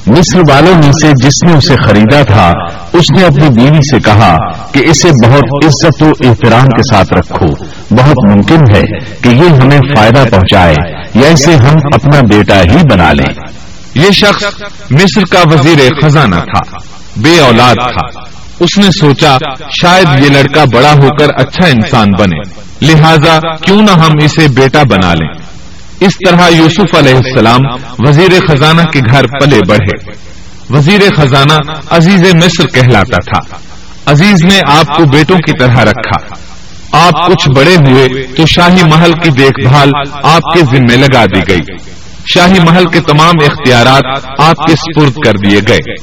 [0.07, 2.53] مصر والوں میں سے جس نے اسے خریدا تھا،
[2.93, 4.37] اس نے اپنی بیوی سے کہا
[4.73, 8.83] کہ اسے بہت عزت و احترام کے ساتھ رکھو۔ بہت ممکن ہے
[9.23, 10.75] کہ یہ ہمیں فائدہ پہنچائے،
[11.15, 13.35] یا اسے ہم اپنا بیٹا ہی بنا لیں۔
[13.95, 14.45] یہ شخص
[14.91, 16.77] مصر کا وزیر خزانہ تھا،
[17.17, 18.21] بے اولاد تھا۔
[18.61, 19.39] اس نے سوچا،
[19.83, 22.41] شاید یہ لڑکا بڑا ہو کر اچھا انسان بنے۔
[22.83, 25.43] لہذا کیوں نہ ہم اسے بیٹا بنا لیں۔
[26.01, 27.61] اس طرح یوسف علیہ السلام
[27.99, 30.13] وزیر خزانہ کے گھر پلے بڑھے۔
[30.71, 33.57] وزیر خزانہ عزیز مصر کہلاتا تھا۔
[34.11, 36.35] عزیز نے آپ کو بیٹوں کی طرح رکھا۔
[36.93, 39.91] آپ کچھ بڑے ہوئے تو شاہی محل کی دیکھ بھال
[40.23, 41.61] آپ کے ذمے لگا دی گئی۔
[42.27, 45.95] شاہی محل کے تمام اختیارات آپ کے سپرد کر دیے گئے۔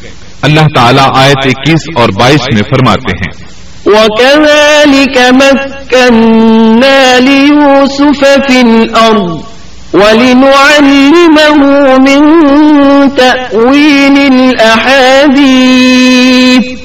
[0.41, 3.43] اللہ تعالیٰ آیت اکیس اور بائیس میں فرماتے ہیں۔
[3.85, 9.41] وَكَذَلِكَ مَكَّنَّا لِيُوسُفَ فِي الْأَرْضِ
[9.93, 16.84] ولنعلمه من تأويل الأحاديث۔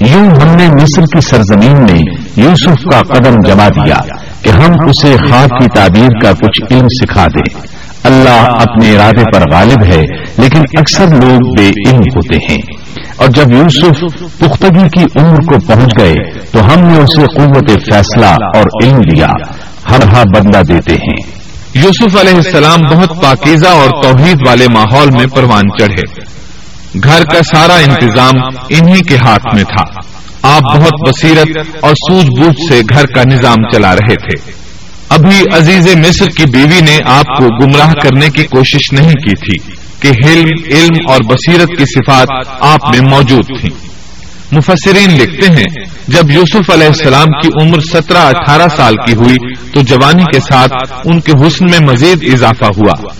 [0.00, 2.00] یوں ہم نے مصر کی سرزمین میں
[2.36, 3.96] یوسف کا قدم جما دیا
[4.42, 7.60] کہ ہم اسے خواب کی تعبیر کا کچھ علم سکھا دیں۔
[8.04, 10.00] اللہ اپنے ارادے پر غالب ہے،
[10.38, 12.62] لیکن اکثر لوگ بے علم ہوتے ہیں۔
[13.16, 14.00] اور جب یوسف
[14.38, 16.14] پختگی کی عمر کو پہنچ گئے،
[16.52, 19.28] تو ہم نے اسے قوت فیصلہ اور علم دیا۔
[19.90, 21.38] ہر ہا بدلہ دیتے ہیں۔
[21.74, 26.37] یوسف علیہ السلام بہت پاکیزہ اور توحید والے ماحول میں پروان چڑھے۔
[26.94, 30.00] گھر کا سارا انتظام انہی کے ہاتھ میں تھا۔
[30.42, 31.48] آپ بہت بصیرت
[31.80, 34.50] اور سوجھ بوجھ سے گھر کا نظام چلا رہے تھے۔
[35.08, 39.76] ابھی عزیز مصر کی بیوی نے آپ کو گمراہ کرنے کی کوشش نہیں کی تھی
[40.00, 42.28] کہ علم علم اور بصیرت کی صفات
[42.60, 43.88] آپ میں موجود تھیں۔
[44.52, 49.36] مفسرین لکھتے ہیں، جب یوسف علیہ السلام کی عمر سترہ، اٹھارہ سال کی ہوئی
[49.72, 53.12] تو جوانی کے ساتھ ان کے حسن میں مزید اضافہ ہوا۔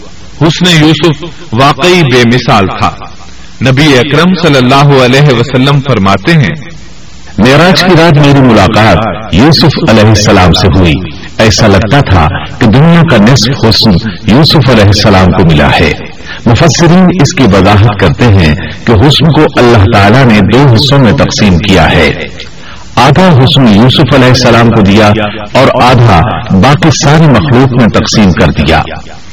[0.43, 2.95] حسن یوسف واقعی بے مثال تھا۔
[3.63, 6.55] نبی اکرم صلی اللہ علیہ وسلم فرماتے ہیں،
[7.39, 10.95] معراج کی رات میری ملاقات یوسف علیہ السلام سے ہوئی۔
[11.39, 13.91] ایسا لگتا تھا کہ دنیا کا نصف حسن
[14.27, 15.93] یوسف علیہ السلام کو ملا ہے۔
[16.47, 18.55] مفسرین اس کی وضاحت کرتے ہیں
[18.87, 22.11] کہ حسن کو اللہ تعالیٰ نے دو حصوں میں تقسیم کیا ہے۔
[22.97, 25.11] آدھا حسن یوسف علیہ السلام کو دیا
[25.53, 28.83] اور آدھا باقی ساری مخلوق میں تقسیم کر دیا۔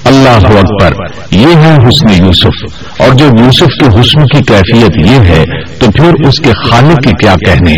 [0.06, 0.94] اللہ اکبر،
[1.32, 5.44] یہ ہے حسن یوسف۔ اور جو یوسف کے حسن کی کیفیت یہ ہے،
[5.80, 7.78] تو پھر اس کے خالق کے کیا کہنے؟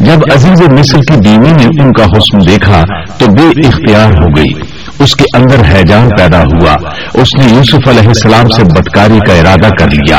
[0.00, 2.82] جب عزیز مصر کی بیوی نے ان کا حسن دیکھا،
[3.18, 6.74] تو بے اختیار ہو گئی۔ اس کے اندر حیجان پیدا ہوا۔
[7.14, 10.18] اس نے یوسف علیہ السلام سے بدکاری کا ارادہ کر لیا۔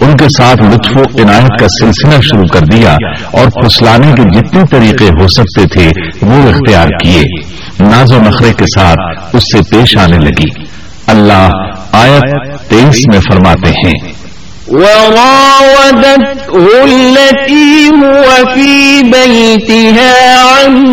[0.00, 2.96] ان کے ساتھ لطف و عنایت کا سلسلہ شروع کر دیا
[3.32, 5.90] اور پھسلانے کے جتنے طریقے ہو سکتے تھے،
[6.22, 7.22] وہ اختیار کیے۔
[7.80, 10.64] ناز و نخرے کے ساتھ اس سے پیش آنے لگی۔
[11.06, 11.48] اللہ
[11.92, 14.14] آیت تیئیس میں فرماتے ہیں۔
[14.68, 16.26] وراودته
[16.82, 20.84] التي هو في بيتها عن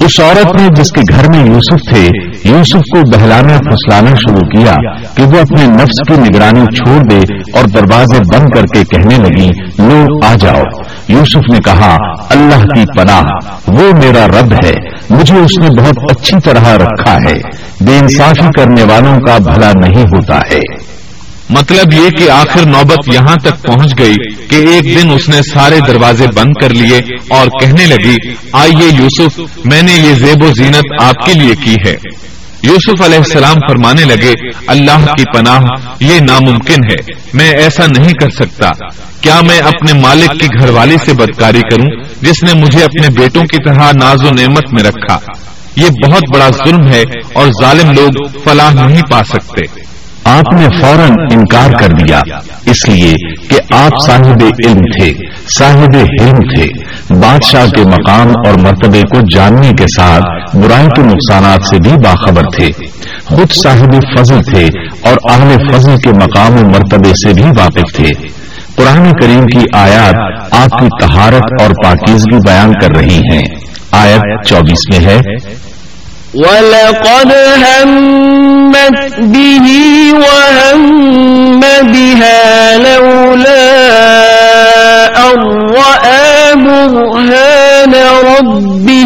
[0.00, 2.08] اس عورت نے جس کے گھر میں یوسف تھے،
[2.44, 4.74] یوسف کو بہلانا پھسلانا شروع کیا
[5.14, 7.20] کہ وہ اپنے نفس کی نگرانی چھوڑ دے
[7.52, 10.62] اور دروازے بند کر کے کہنے لگی لو آ جاؤ۔
[11.08, 11.96] یوسف نے کہا،
[12.30, 13.22] اللہ کی پناہ،
[13.66, 14.72] وہ میرا رب ہے،
[15.10, 17.38] مجھے اس نے بہت اچھی طرح رکھا ہے،
[17.80, 20.94] بے انصافی کرنے والوں کا بھلا نہیں ہوتا ہے۔
[21.50, 24.14] مطلب یہ کہ آخر نوبت یہاں تک پہنچ گئی
[24.48, 27.00] کہ ایک دن اس نے سارے دروازے بند کر لیے
[27.30, 28.16] اور کہنے لگی،
[28.52, 31.94] آئیے یوسف، میں نے یہ زیب و زینت آپ کے لیے کی ہے۔
[32.66, 34.32] یوسف علیہ السلام فرمانے لگے،
[34.66, 35.60] اللہ کی پناہ
[36.00, 38.70] یہ ناممکن ہے، میں ایسا نہیں کر سکتا۔
[39.20, 43.42] کیا میں اپنے مالک کی گھر والی سے بدکاری کروں جس نے مجھے اپنے بیٹوں
[43.42, 45.18] کی طرح ناز و نعمت میں رکھا؟
[45.76, 47.02] یہ بہت بڑا ظلم ہے
[47.34, 49.93] اور ظالم لوگ فلاح نہیں پا سکتے۔
[50.24, 52.20] آپ نے فوراً انکار کر دیا۔
[52.66, 53.14] اس لیے
[53.48, 55.12] کہ آپ صاحب علم تھے،
[55.58, 56.66] صاحب علم تھے۔
[57.14, 62.42] بادشاہ کے مقام اور مرتبے کو جاننے کے ساتھ برائی کے نقصانات سے بھی باخبر
[62.56, 62.70] تھے۔
[63.24, 64.68] خود صاحب فضل تھے
[65.00, 68.28] اور اہل فضل کے مقام و مرتبے سے بھی واقف تھے۔
[68.76, 70.14] قرآن کریم کی آیات
[70.50, 73.42] آپ کی تہارت اور پاکیزگی بیان کر رہی ہیں۔
[73.90, 75.20] آیت چوبیس میں ہے۔
[76.34, 78.43] وَلَقَدْ هَمَّتْ
[79.16, 79.82] بِهِ
[80.12, 83.80] وَهَمَّ بِهَا لَوْلَا
[86.54, 89.04] بُرْهَانَ رَبِّهِ.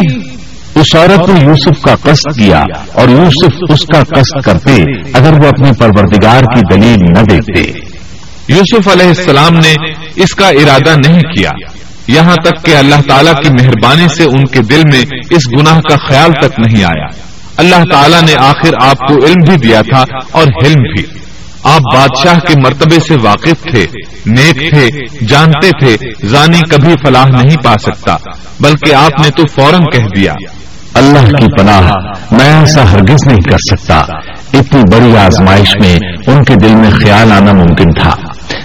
[0.75, 5.49] اس عورت نے یوسف کا قصد کیا اور یوسف اس کا قصد کرتے اگر وہ
[5.49, 7.81] اپنے پروردگار کی دلیل نہ دیکھتے۔
[8.49, 9.75] یوسف علیہ السلام نے
[10.17, 11.51] اس کا ارادہ نہیں کیا۔
[12.09, 15.97] یہاں تک کہ اللہ تعالیٰ کی مہربانی سے ان کے دل میں اس گناہ کا
[16.09, 17.28] خیال تک نہیں آیا۔
[17.59, 21.03] اللہ تعالیٰ نے آخر آپ کو علم بھی دیا تھا اور حلم بھی۔
[21.65, 23.87] آپ بادشاہ کے مرتبے سے واقف تھے،
[24.27, 24.89] نیک تھے،
[25.27, 25.97] جانتے تھے،
[26.27, 28.17] زانی کبھی فلاح نہیں پا سکتا،
[28.61, 30.35] بلکہ آپ نے تو فوراً کہہ دیا۔
[30.95, 31.93] اللہ کی پناہ،
[32.31, 34.07] میں ایسا ہرگز نہیں کر سکتا۔
[34.53, 38.15] اتنی بڑی آزمائش میں ان کے دل میں خیال آنا ممکن تھا۔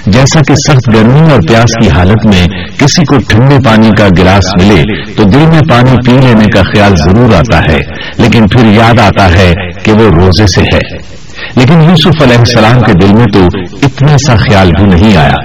[0.05, 4.63] جیسا کہ سخت گرمی اور پیاس کی حالت میں کسی کو ٹھنڈے پانی کا گلاس
[4.63, 7.79] ملے تو دل میں پانی پی لینے کا خیال ضرور آتا ہے،
[8.17, 9.53] لیکن پھر یاد آتا ہے
[9.83, 11.13] کہ وہ روزے سے ہے۔
[11.55, 13.47] لیکن یوسف علیہ السلام کے دل میں تو
[13.81, 15.35] اتنا سا خیال بھی نہیں آیا۔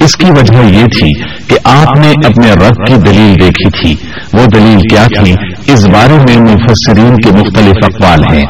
[0.00, 1.10] اس کی وجہ یہ تھی
[1.48, 3.94] کہ آپ نے اپنے رب کی دلیل دیکھی تھی۔
[4.32, 5.34] وہ دلیل کیا تھی؟
[5.72, 8.46] اس بارے میں مفسرین کے مختلف اقوال ہیں۔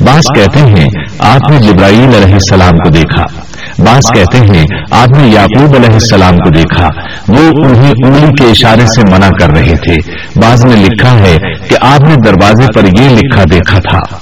[0.00, 3.24] بعض کہتے ہیں، آپ نے جبرائیل علیہ السلام کو دیکھا۔
[3.78, 6.88] بعض کہتے ہیں، آپ نے یعقوب علیہ السلام کو دیکھا۔
[7.28, 9.96] وہ انہیں انگلی کے اشارے سے منع کر رہے تھے۔
[10.36, 14.16] بعض نے لکھا ہے کہ آپ نے دروازے پر یہ لکھا دیکھا تھا۔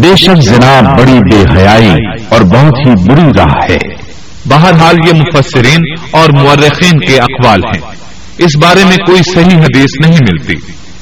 [0.00, 1.90] بے شک جناب بڑی بے حیائی
[2.28, 3.78] اور بہت ہی بری راہ ہے۔
[4.48, 5.80] بہرحال یہ مفسرین
[6.10, 7.80] اور مورخین کے اقوال ہیں۔
[8.38, 10.54] اس بارے میں کوئی صحیح حدیث نہیں ملتی۔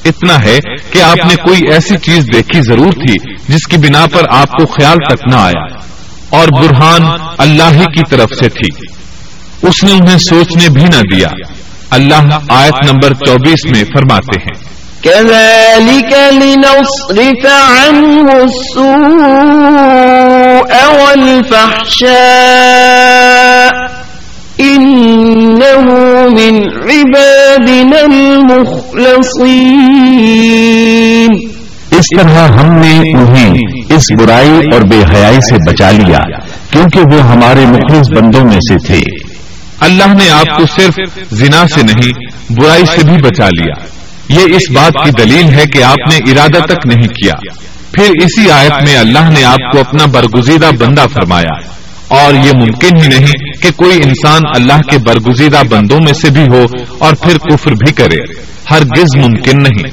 [0.05, 0.59] اتنا ہے
[0.91, 4.65] کہ آپ نے کوئی ایسی چیز دیکھی ضرور تھی جس کی بنا پر آپ کو
[4.65, 5.65] خیال تک نہ آیا۔
[6.29, 7.01] اور برہان
[7.37, 8.85] اللہ ہی کی طرف سے تھی۔
[9.67, 11.27] اس نے انہیں سوچنے بھی نہ دیا۔
[11.89, 14.68] اللہ آیت نمبر چوبیس میں فرماتے ہیں۔
[15.03, 19.11] كذلك لنصرف عنه السوء
[20.99, 22.09] والفحشاء
[24.59, 25.85] إنه
[26.29, 26.55] من
[26.89, 28.89] عبادنا المخلصين
[31.91, 33.51] اس طرح ہم نے انہیں
[33.89, 36.19] اس برائی اور بے حیائی سے بچا لیا
[36.71, 39.01] کیونکہ وہ ہمارے مخلص بندوں میں سے تھے۔
[39.79, 40.99] اللہ نے آپ کو صرف
[41.31, 42.13] زنا سے نہیں
[42.49, 43.98] برائی سے بھی بچا لیا۔
[44.29, 47.33] یہ اس بات کی دلیل ہے کہ آپ نے ارادہ تک نہیں کیا۔
[47.91, 52.97] پھر اسی آیت میں اللہ نے آپ کو اپنا برگزیدہ بندہ فرمایا۔ اور یہ ممکن
[52.97, 56.65] ہی نہیں کہ کوئی انسان اللہ کے برگزیدہ بندوں میں سے بھی ہو
[56.97, 58.19] اور پھر کفر بھی کرے۔
[58.71, 59.91] ہر گز ممکن نہیں۔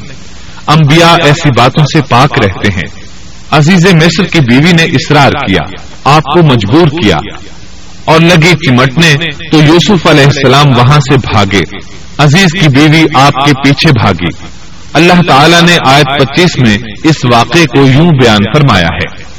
[0.67, 3.07] انبیاء ایسی باتوں سے پاک رہتے ہیں۔
[3.51, 5.71] عزیز مصر کی بیوی نے اصرار کیا
[6.05, 7.17] آپ کو مجبور کیا۔
[8.07, 9.15] اور لگی چمٹنے،
[9.51, 11.63] تو یوسف علیہ السلام وہاں سے بھاگے۔
[12.19, 14.47] عزیز کی بیوی آپ کے پیچھے بھاگی۔
[14.93, 19.37] اللہ تعالیٰ نے آیت پچیس میں اس واقعے کو یوں بیان فرمایا ہے۔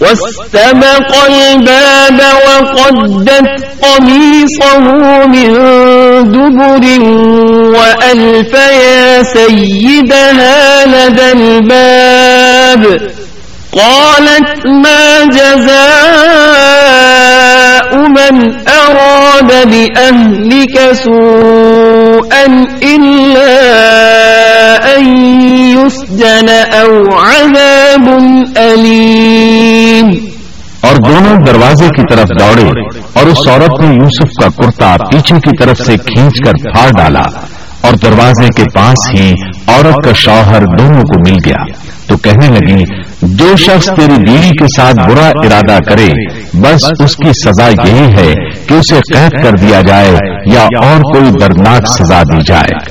[0.00, 4.88] واستبق الباب وقدت قميصه
[5.26, 5.54] من
[6.34, 7.00] دبر
[7.78, 12.84] وألف يا سيدها لدى الباب
[13.72, 15.68] قالت ما جزاء
[18.08, 18.34] من
[18.68, 22.46] أراد بأهلك سوءا
[22.82, 23.54] إلا
[24.96, 25.04] أن
[25.76, 28.06] يسجن أو عذاب
[28.56, 30.28] أليم.
[30.80, 32.66] اور دونوں دروازے کی طرف دوڑے
[33.12, 37.24] اور اس عورت نے یوسف کا کرتا پیچھے کی طرف سے کھینچ کر پھاڑ ڈالا
[37.80, 39.32] اور دروازے کے پاس ہی
[39.66, 41.62] عورت کا شوہر دونوں کو مل گیا
[42.06, 42.84] تو کہنے لگی
[43.22, 46.08] جو شخص تیری بیوی کے ساتھ برا ارادہ کرے،
[46.52, 48.34] بس اس کی سزا یہی ہے
[48.66, 50.16] کہ اسے قید کر دیا جائے
[50.52, 52.90] یا اور کوئی دردناک سزا دی جائے۔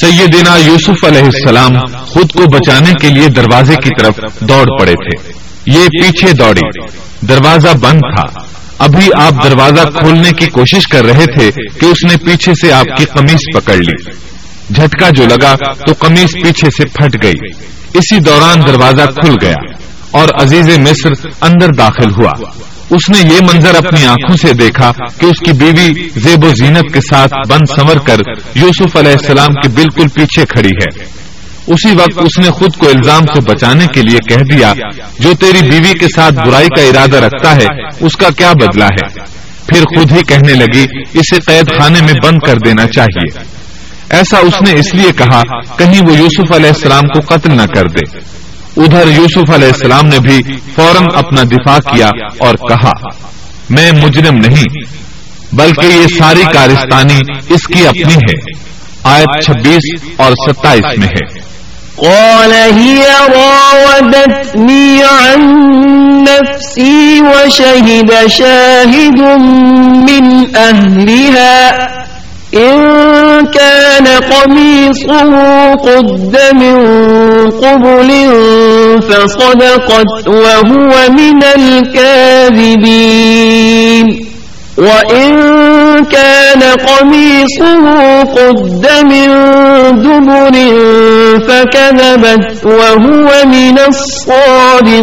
[0.00, 5.32] سیدنا یوسف علیہ السلام خود کو بچانے کے لیے دروازے کی طرف دوڑ پڑے تھے۔
[5.66, 6.88] یہ پیچھے دوڑی،
[7.26, 8.40] دروازہ بند تھا۔
[8.78, 11.50] ابھی آپ دروازہ کھولنے کی کوشش کر رہے تھے
[11.80, 14.10] کہ اس نے پیچھے سے آپ کی قمیص پکڑ لی۔
[14.74, 15.56] جھٹکا جو لگا
[15.86, 17.50] تو قمیص پیچھے سے پھٹ گئی۔
[17.94, 19.54] اسی دوران دروازہ کھل گیا
[20.10, 22.32] اور عزیز مصر اندر داخل ہوا۔
[22.90, 26.94] اس نے یہ منظر اپنی آنکھوں سے دیکھا کہ اس کی بیوی زیب و زینت
[26.94, 28.16] کے ساتھ بند سنور کر
[28.54, 31.04] یوسف علیہ السلام کے بالکل پیچھے کھڑی ہے۔
[31.66, 34.74] اسی وقت اس نے خود کو الزام سے بچانے کے لیے کہہ دیا،
[35.18, 37.66] جو تیری بیوی کے ساتھ برائی کا ارادہ رکھتا ہے،
[38.00, 39.20] اس کا کیا بدلہ ہے؟
[39.66, 43.55] پھر خود ہی کہنے لگی، اسے قید خانے میں بند کر دینا چاہیے۔
[44.10, 45.42] ایسا اس نے اس لیے کہا،
[45.76, 48.18] کہیں وہ یوسف علیہ السلام کو قتل نہ کر دے۔
[48.76, 50.42] ادھر یوسف علیہ السلام نے بھی
[50.74, 52.90] فوراً اپنا دفاع کیا اور کہا،
[53.70, 54.96] میں مجرم نہیں،
[55.52, 58.66] بلکہ یہ ساری کارستانی اس کی اپنی ہے۔
[59.04, 61.46] آیت چھبیس اور ستائیس میں ہے۔
[61.96, 63.02] قال هي
[63.34, 65.40] راودتني عن
[66.22, 69.20] نفسي وشهد شاهد
[70.10, 71.95] من أهلها۔
[72.56, 72.86] إن
[73.46, 75.30] كان قميصه
[75.74, 76.86] قد من
[77.50, 78.10] قبل
[79.08, 82.06] فصدقت وهو من الكاذبين.
[84.78, 85.32] وإن
[86.04, 87.86] كان قميصه
[88.34, 89.28] قد من
[89.96, 90.54] دبر
[91.48, 94.96] فكذبت وهو من الصادقين.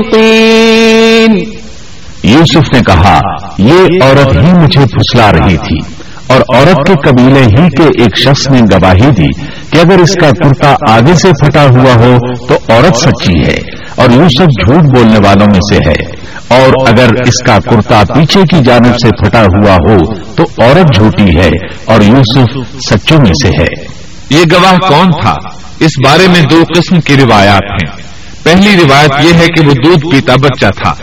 [2.24, 3.20] یوسف نے کہا،
[3.58, 6.03] یہ عورت ہی مجھے پھسلا رہی تھی۔
[6.34, 10.30] اور عورت کے قبیلے ہی کے ایک شخص نے گواہی دی کہ اگر اس کا
[10.30, 12.18] کرتا آگے سے پھٹا ہوا ہو
[12.48, 13.58] تو عورت سچی ہے
[13.96, 18.64] اور یوسف جھوٹ بولنے والوں میں سے ہے۔ اور اگر اس کا کرتا پیچھے کی
[18.64, 19.98] جانب سے پھٹا ہوا ہو
[20.36, 21.50] تو عورت جھوٹی ہے
[21.86, 22.58] اور یوسف
[22.90, 23.84] سچوں میں سے ہے۔
[24.30, 25.36] یہ گواہ کون تھا؟
[25.80, 28.04] اس بارے میں دو قسم کی روایات ہیں۔
[28.44, 30.94] پہلی روایت یہ ہے کہ وہ دودھ پیتا بچہ تھا۔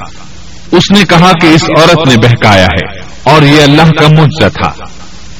[0.72, 4.84] اس نے کہا کہ اس عورت نے بہکایا ہے اور یہ اللہ کا مجزہ تھا۔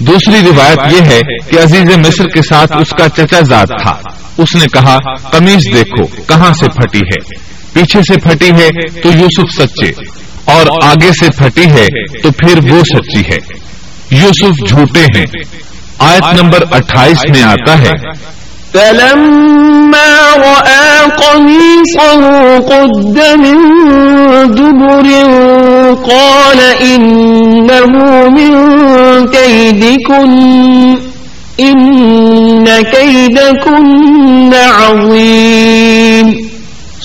[0.00, 1.20] دوسری روایت یہ ہے
[1.50, 3.92] کہ عزیز مصر کے ساتھ اس کا چچا زاد تھا۔
[4.38, 4.98] اس نے کہا
[5.30, 7.34] قمیض دیکھو، کہاں سے پھٹی ہے؟
[7.72, 9.90] پیچھے سے پھٹی ہے تو یوسف سچے،
[10.44, 11.86] اور آگے سے پھٹی ہے
[12.22, 13.38] تو پھر وہ سچی ہے۔
[14.10, 15.26] یوسف جھوٹے ہیں۔
[15.98, 17.92] آیت نمبر اٹھائیس میں آتا ہے
[18.74, 22.20] فلما رأى قميصه
[22.58, 23.58] قد من
[24.54, 25.06] دبر
[26.04, 27.92] قال إنه
[28.30, 28.52] من
[29.26, 30.34] كيدكن،
[31.60, 34.50] إن كيدكن
[34.80, 36.30] عظيم.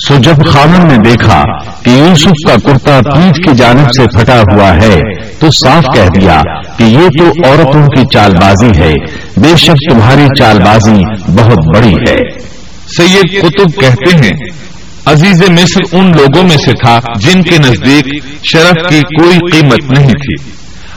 [0.08, 1.42] سو جب خامن نے دیکھا
[1.82, 5.00] کہ یوسف کا کرتا پیٹ کی جانب سے پھٹا ہوا ہے
[5.40, 6.42] تو صاف کہہ دیا
[6.76, 8.92] کہ یہ تو عورتوں کی چال بازی ہے۔
[9.36, 12.38] بے شک تمہاری چال بازی بہت بڑی ہے۔
[12.98, 14.32] سید قطب کہتے ہیں
[15.04, 20.10] عزیز مصر ان لوگوں میں سے تھا جن کے نزدیک شرف کی کوئی قیمت نہیں
[20.10, 20.50] تھی۔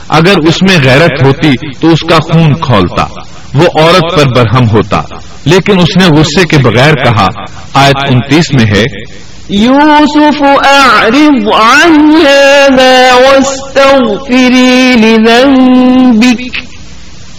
[0.08, 3.06] اگر اس میں غیرت ہوتی تو اس کا خون کھولتا
[3.54, 5.02] وہ عورت پر برہم ہوتا۔
[5.44, 7.26] لیکن اس نے غصے کے بغیر کہا
[7.74, 8.84] آیت انتیس میں ہے
[9.50, 16.79] يوسف أعرض عن هذا واستغفري لذنبك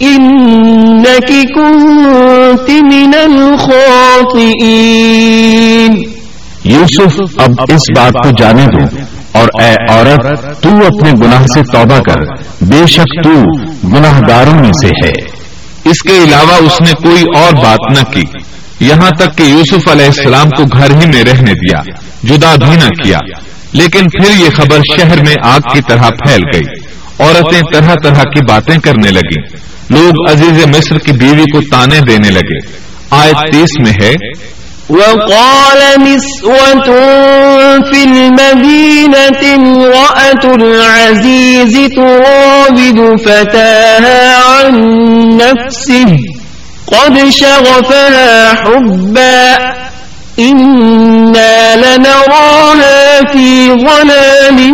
[0.04, 6.02] إنك كنت من الخاطئين.
[6.64, 8.96] یوسف، اب اس بات کو جانے دو
[9.32, 12.20] اور اے عورت، تو اپنے گناہ سے توبہ کر،
[12.60, 13.30] بے شک تو
[13.88, 15.12] گناہ گاروں میں سے ہے۔
[15.84, 18.22] اس کے علاوہ اس نے کوئی اور بات نہ کی۔
[18.80, 21.82] یہاں تک کہ یوسف علیہ السلام کو گھر ہی میں رہنے دیا،
[22.22, 23.18] جدا بھی نہ کیا۔
[23.72, 28.44] لیکن پھر یہ خبر شہر میں آگ کی طرح پھیل گئی۔ عورتیں طرح طرح کی
[28.44, 33.92] باتیں کرنے لگی لوگ عزیز مصر کی بیوی کو تانے دینے لگے۔ آئے تیس میں
[34.02, 34.14] ہے۔
[34.90, 36.94] وقال نسوة
[37.92, 44.80] في المدينة امرأة العزيز تراود فتاها عن
[45.36, 46.16] نفسه
[46.86, 49.56] قد شغفها حبا
[50.38, 54.72] إنا لنراها في ضلال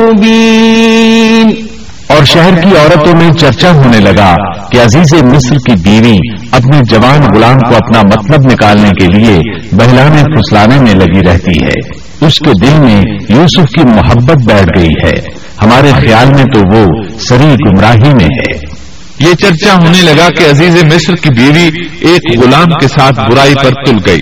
[0.00, 1.73] مبين۔
[2.14, 4.34] اور شہر کی عورتوں میں چرچا ہونے لگا
[4.68, 6.18] کہ عزیز مصر کی بیوی
[6.52, 9.38] اپنے جوان غلام کو اپنا مطلب نکالنے کے لیے
[9.72, 14.92] بہلانے پھسلانے میں لگی رہتی ہے۔ اس کے دل میں یوسف کی محبت بیٹھ گئی
[15.04, 15.20] ہے۔
[15.62, 16.86] ہمارے خیال میں تو وہ
[17.20, 18.74] سری گمراہی میں ہے۔
[19.20, 23.84] یہ چرچا ہونے لگا کہ عزیز مصر کی بیوی ایک غلام کے ساتھ برائی پر
[23.86, 24.20] تل گئی۔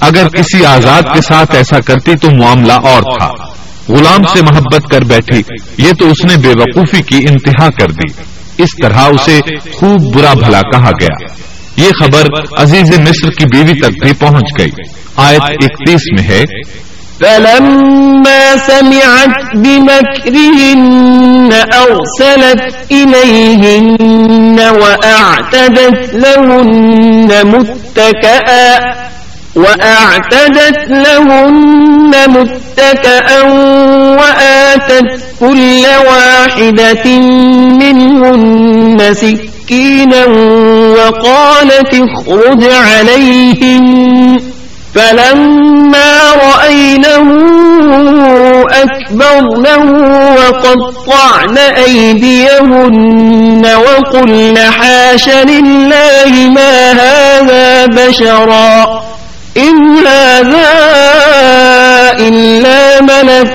[0.00, 3.49] اگر کسی آزاد کے ساتھ ایسا کرتی تو معاملہ اور تھا۔
[3.88, 5.42] غلام سے محبت کر بیٹھی
[5.78, 8.12] یہ تو اس نے بے وقوفی کی انتہا کر دی۔
[8.62, 9.40] اس طرح اسے
[9.72, 11.26] خوب برا بھلا کہا گیا۔
[11.76, 12.22] یہ خبر
[12.62, 14.70] عزیز مصر کی بیوی تک بھی پہنچ گئی۔
[15.16, 16.44] آیت اکتیس میں ہے۔
[17.18, 20.80] فلما سمعت بمكرهن
[21.52, 28.78] أرسلت إليهن وأعتدت لهن متكئا
[29.56, 33.40] وأعتدت لهن متكأا
[34.20, 37.18] وآتت كل واحدة
[37.80, 40.24] منهن سكينا
[40.96, 44.40] وقالت اخرج عليهم
[44.94, 47.38] فلما رأينه
[48.70, 59.00] أكبرنه وقطعن أيديهن وقلن حاش لله ما هذا بشرا
[59.56, 60.70] إن هذا
[62.18, 63.54] إلا ملك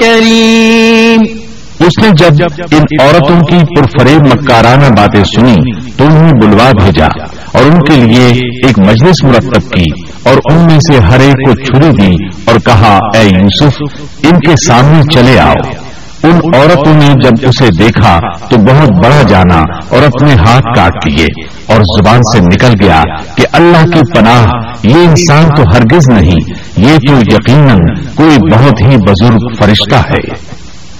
[0.00, 1.40] كريم
[1.80, 5.56] اس نے جب ان عورتوں کی پرفریب مکارانہ باتیں سنی
[5.96, 7.06] تو انہیں بلوا بھیجا
[7.52, 8.26] اور ان کے لیے
[8.66, 9.84] ایک مجلس مرتب کی
[10.22, 12.14] اور ان میں سے ہر ایک کو چھری دی
[12.44, 13.82] اور کہا، اے یوسف،
[14.22, 15.89] ان کے سامنے چلے آؤ۔
[16.22, 18.18] ان عورتوں نے جب اسے دیکھا
[18.48, 21.26] تو بہت بڑا جانا اور اپنے ہاتھ کاٹ لیے
[21.66, 23.02] اور زبان سے نکل گیا
[23.36, 24.46] کہ اللہ کی پناہ،
[24.82, 26.40] یہ انسان تو ہرگز نہیں،
[26.76, 27.76] یہ تو یقیناً
[28.14, 30.50] کوئی بہت ہی بزرگ فرشتہ ہے۔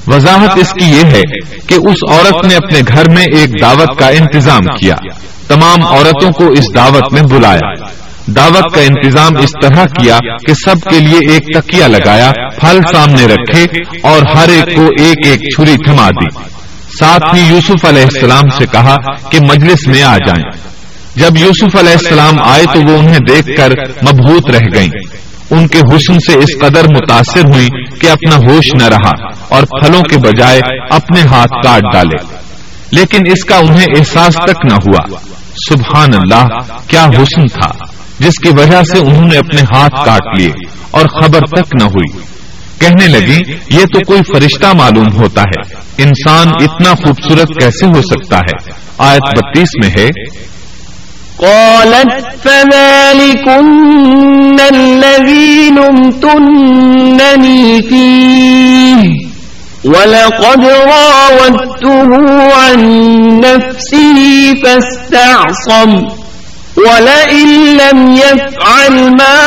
[0.07, 1.21] وضاحت اس کی یہ ہے
[1.67, 4.95] کہ اس عورت نے اپنے گھر میں ایک دعوت کا انتظام کیا۔
[5.49, 7.73] تمام عورتوں کو اس دعوت میں بلایا۔
[8.27, 13.25] دعوت کا انتظام اس طرح کیا کہ سب کے لیے ایک تکیا لگایا پھل سامنے
[13.25, 13.65] رکھے
[14.03, 16.51] اور ہر ایک کو ایک ایک چھری تھما دی۔
[16.99, 18.97] ساتھ ہی یوسف علیہ السلام سے کہا
[19.31, 20.71] کہ مجلس میں آ جائیں۔
[21.17, 23.71] جب یوسف علیہ السلام آئے تو وہ انہیں دیکھ کر
[24.03, 27.69] مبہوت رہ گئیں۔ ان کے حسن سے اس قدر متاثر ہوئی
[28.01, 29.11] کہ اپنا ہوش نہ رہا
[29.49, 30.61] اور پھلوں کے بجائے
[30.91, 32.25] اپنے ہاتھ کاٹ ڈالے۔
[32.93, 35.17] لیکن اس کا انہیں احساس تک نہ ہوا۔
[35.57, 36.45] سبحان اللہ،
[36.87, 37.85] کیا حسن تھا،
[38.19, 40.51] جس کی وجہ سے انہوں نے اپنے ہاتھ کاٹ لیے
[40.91, 42.19] اور خبر تک نہ ہوئی۔
[42.79, 48.39] کہنے لگی، یہ تو کوئی فرشتہ معلوم ہوتا ہے، انسان اتنا خوبصورت کیسے ہو سکتا
[48.39, 50.11] ہے؟ آیت بتیس میں ہے۔
[51.37, 53.67] قالت فذلكن
[54.75, 55.71] الذي
[57.89, 59.30] فيه۔
[59.85, 62.09] ولقد راودته
[62.57, 62.81] عن
[63.41, 64.19] نفسه
[64.65, 65.91] فاستعصم
[66.77, 69.39] ولئن لم يفعل ما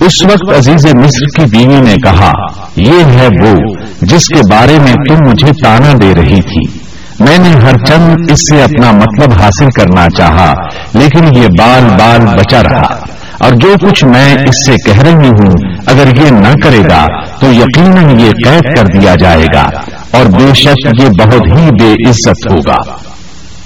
[0.00, 2.32] اس وقت عزیز مصر کی بیوی نے کہا،
[2.76, 3.54] یہ ہے وہ
[4.02, 6.84] جس کے بارے میں تم مجھے تانا دے رہی تھی۔
[7.20, 10.54] میں نے ہر چند اس سے اپنا مطلب حاصل کرنا چاہا،
[10.94, 12.94] لیکن یہ بال بال بچا رہا۔
[13.40, 15.52] اور جو کچھ میں اس سے کہہ رہی ہوں،
[15.86, 17.06] اگر یہ نہ کرے گا،
[17.40, 19.64] تو یقیناً یہ قید کر دیا جائے گا۔
[20.10, 22.96] اور بے شک یہ بہت ہی بے عزت ہوگا۔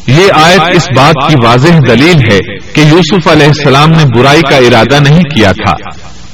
[0.07, 2.39] یہ آیت اس بات کی واضح دلیل ہے
[2.73, 5.75] کہ یوسف علیہ السلام نے برائی کا ارادہ نہیں کیا تھا۔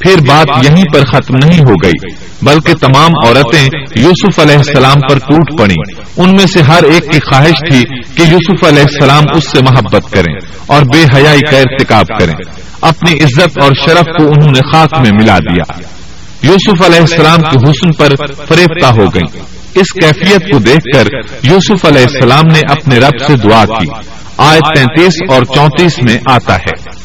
[0.04, 5.18] پھر بات یہیں پر ختم نہیں ہو گئی بلکہ تمام عورتیں یوسف علیہ السلام پر
[5.18, 7.82] ٹوٹ پڑی ان میں سے ہر ایک کی خواہش تھی
[8.16, 10.34] کہ یوسف علیہ السلام اس سے محبت کریں
[10.66, 12.34] اور بے حیائی کا ارتکاب کریں۔
[12.80, 15.72] اپنی عزت اور شرف کو انہوں نے خاک میں ملا دیا۔
[16.42, 18.08] یوسف علیہ السلام کے حسن پر
[18.48, 19.40] فریفتہ ہو گئی
[19.74, 21.08] اس کیفیت کو دیکھ کر
[21.42, 23.86] یوسف علیہ السلام نے اپنے رب سے دعا کی۔
[24.38, 27.04] آیت تینتیس اور چونتیس میں آتا ہے۔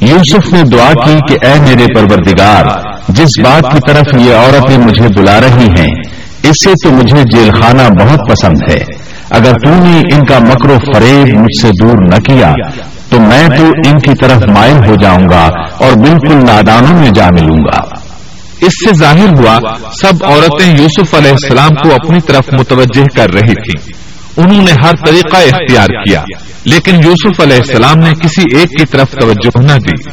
[0.00, 2.64] یوسف نے دعا کی کہ اے میرے پروردگار،
[3.08, 5.90] جس بات کی طرف یہ عورتیں مجھے بلا رہی ہیں،
[6.42, 8.84] اس سے تو مجھے جیل خانہ بہت پسند ہے۔
[9.30, 12.54] اگر تو نے ان کا مکر و فریب مجھ سے دور نہ کیا،
[13.08, 17.28] تو میں تو ان کی طرف مائل ہو جاؤں گا اور بالکل نادانوں میں جا
[17.40, 17.78] ملوں گا۔
[18.60, 19.58] اس سے ظاہر ہوا،
[20.02, 24.05] سب عورتیں یوسف علیہ السلام کو اپنی طرف متوجہ کر رہی تھیں۔
[24.36, 26.22] انہوں نے ہر طریقہ اختیار کیا،
[26.64, 30.10] لیکن یوسف علیہ السلام نے کسی ایک کی طرف توجہ نہ دی۔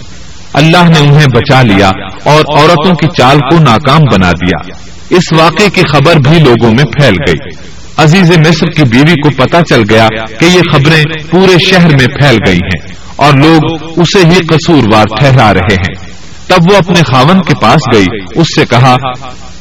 [0.54, 1.90] اللہ نے انہیں بچا لیا
[2.24, 4.76] اور عورتوں کی چال کو ناکام بنا دیا۔
[5.10, 7.68] اس واقعے کی خبر بھی لوگوں میں پھیل گئی۔
[7.98, 10.08] عزیز مصر کی بیوی کو پتا چل گیا
[10.40, 15.54] کہ یہ خبریں پورے شہر میں پھیل گئی ہیں اور لوگ اسے ہی قصوروار ٹھہرا
[15.54, 16.14] رہے ہیں۔
[16.48, 18.06] تب وہ اپنے خاون کے پاس گئی۔
[18.36, 18.96] اس سے کہا،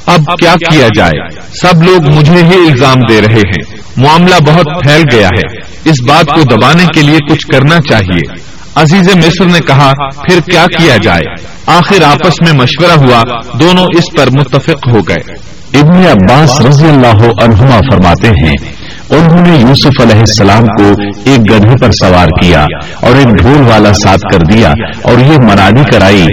[0.06, 5.02] اب کیا کیا جائے؟ سب لوگ مجھے ہی الزام دے رہے ہیں۔ معاملہ بہت پھیل
[5.12, 9.92] گیا ہے۔ اس بات کو دبانے کے لیے کچھ کرنا چاہیے۔ عزیز مصر نے کہا،
[10.10, 11.34] پھر کیا کیا جائے؟
[11.66, 13.22] آخر آپس میں مشورہ ہوا،
[13.58, 19.56] دونوں اس پر متفق ہو گئے۔ ابن عباس رضی اللہ عنہما فرماتے ہیں، انہوں نے
[19.56, 22.64] یوسف علیہ السلام کو ایک گدھے پر سوار کیا
[23.00, 24.72] اور ایک ڈھول والا ساتھ کر دیا
[25.02, 26.26] اور یہ منادی کرائی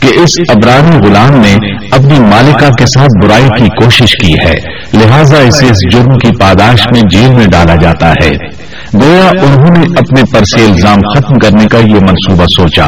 [0.00, 1.56] کہ اس ابرانی غلام نے
[1.92, 4.54] اپنی مالکہ کے ساتھ برائی کی کوشش کی ہے،
[4.94, 8.30] لہذا اسے اس جرم کی پاداش میں جیل میں ڈالا جاتا ہے۔
[8.94, 12.86] گویا انہوں نے اپنے پر سے الزام ختم کرنے کا یہ منصوبہ سوچا۔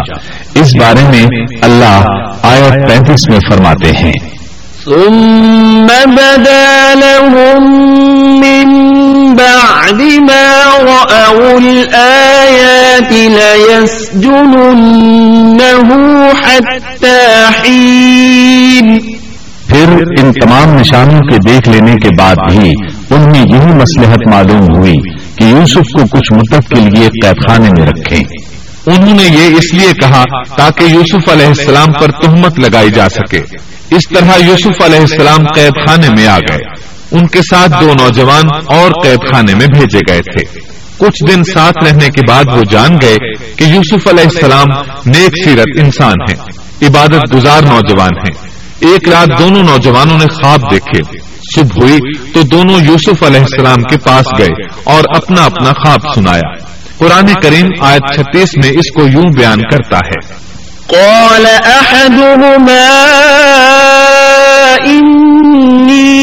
[0.54, 1.26] اس بارے میں
[1.62, 2.02] اللہ
[2.42, 4.12] آیت پینتیس میں فرماتے ہیں۔
[4.84, 7.74] ثم بدا لهم
[8.38, 8.89] من
[9.38, 10.00] بعد
[10.30, 14.30] ما رأوا الآيات ليسجننه
[16.46, 17.16] حتى
[17.60, 18.98] حين.
[19.66, 22.70] پھر ان تمام نشانوں کے دیکھ لینے کے بعد بھی
[23.10, 24.96] ان میں یہی مسلحت معلوم ہوئی
[25.38, 28.20] کہ یوسف کو کچھ مدت کے لیے قید خانے میں رکھیں۔
[28.86, 30.24] انہوں نے یہ اس لیے کہا
[30.56, 33.40] تاکہ یوسف علیہ السلام پر تہمت لگائی جا سکے۔
[33.90, 38.76] اس طرح یوسف علیہ السلام قید خانے میں آ گئے۔ ان کے ساتھ دو نوجوان
[38.76, 40.58] اور قید خانے میں بھیجے گئے تھے۔
[40.96, 43.16] کچھ دن ساتھ رہنے کے بعد وہ جان گئے
[43.56, 44.66] کہ یوسف علیہ السلام
[45.06, 46.36] نیک سیرت انسان ہیں،
[46.88, 48.50] عبادت گزار نوجوان ہیں۔
[48.80, 51.18] ایک رات دونوں نوجوانوں نے خواب دیکھے۔
[51.54, 56.70] صبح ہوئی تو دونوں یوسف علیہ السلام کے پاس گئے اور اپنا اپنا خواب سنایا۔
[56.98, 60.34] قرآن کریم آیت چھتیس میں اس کو یوں بیان کرتا ہے۔
[60.86, 61.46] قال
[64.86, 66.20] إني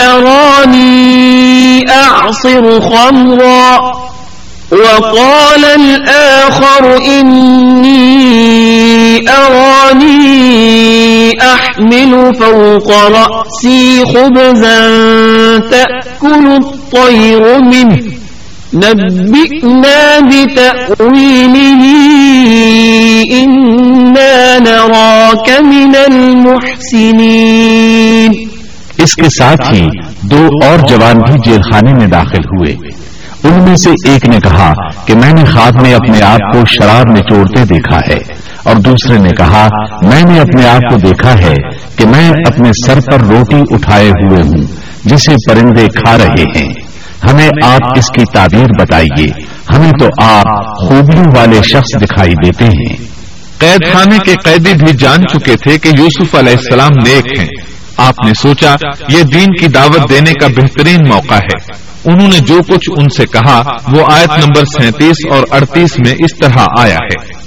[0.00, 3.96] أراني أعصر خمرا
[4.72, 7.96] وقال الآخر إني
[9.30, 14.78] أراني أحمل فوق رأسي خبزا
[15.70, 18.02] تأكل الطير منه
[18.74, 21.82] نبئنا بتأويله
[23.32, 28.32] إنا نراك من المحسنين۔
[28.98, 29.86] اس کے ساتھ ہی
[30.22, 32.76] دو اور جوان بھی جیل خانے میں داخل ہوئے۔
[33.44, 34.72] ان میں سے ایک نے کہا
[35.06, 38.18] کہ میں نے خواب میں اپنے آپ کو شراب میں چوڑتے دیکھا ہے،
[38.62, 39.68] اور دوسرے نے کہا،
[40.02, 41.54] میں نے اپنے آپ کو دیکھا ہے
[41.96, 44.62] کہ میں اپنے سر پر روٹی اٹھائے ہوئے ہوں،
[45.04, 46.85] جسے پرندے کھا رہے ہیں۔
[47.30, 49.26] ہمیں آپ اس کی تعبیر بتائیے۔
[49.76, 50.46] ہمیں تو آپ
[50.76, 52.96] خوبیوں والے شخص دکھائی دیتے ہیں۔
[53.58, 57.48] قید خانے کے قیدی بھی جان چکے تھے کہ یوسف علیہ السلام نیک ہیں۔
[57.96, 58.76] آپ نے سوچا
[59.08, 63.26] یہ دین کی دعوت دینے کا بہترین موقع ہے۔ انہوں نے جو کچھ ان سے
[63.26, 67.46] کہا وہ آیت نمبر سینتیس اور اڑتیس میں اس طرح آیا ہے۔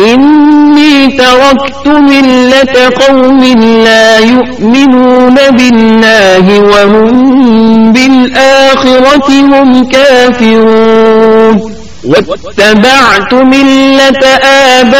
[0.00, 3.44] إني تركت ملة قوم
[3.84, 11.74] لا يؤمنون بالله وهم بالآخرة هم كافرون.
[12.04, 14.98] واتبعت ملة آبائي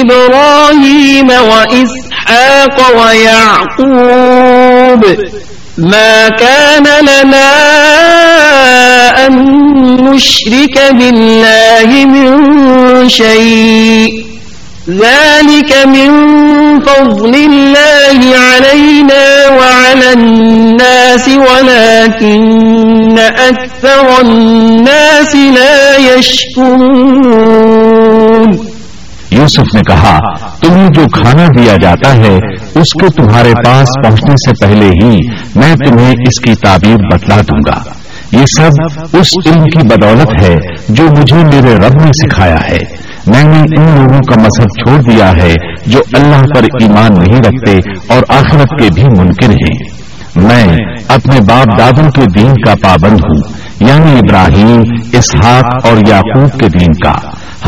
[0.00, 5.02] إبراهيم وإسحاق ويعقوب.
[5.80, 7.50] ما كان لنا
[9.26, 9.34] أن
[10.04, 14.24] نشرك بالله من شيء
[14.90, 16.10] ذلك من
[16.80, 27.10] فضل الله علينا وعلى الناس ولكن أكثر الناس لا يشكرون
[29.30, 30.18] یوسف نے کہا،
[30.62, 35.18] تمہیں جو کھانا دیا جاتا ہے اس کو تمہارے پاس پہنچنے سے پہلے ہی
[35.56, 37.78] میں تمہیں اس کی تعبیر بتلا دوں گا۔
[38.32, 38.70] یہ سب
[39.16, 40.54] اس علم کی بدولت ہے
[40.88, 42.78] جو مجھے میرے رب نے سکھایا ہے۔
[43.26, 45.54] میں نے ان لوگوں کا مذہب چھوڑ دیا ہے
[45.86, 50.00] جو اللہ پر ایمان نہیں رکھتے اور آخرت کے بھی ممکن ہیں۔
[50.36, 50.76] میں
[51.08, 54.80] اپنے باپ دادوں کے دین کا پابند ہوں یعنی ابراہیم،
[55.12, 57.14] اسحاق اور یعقوب کے دین کا۔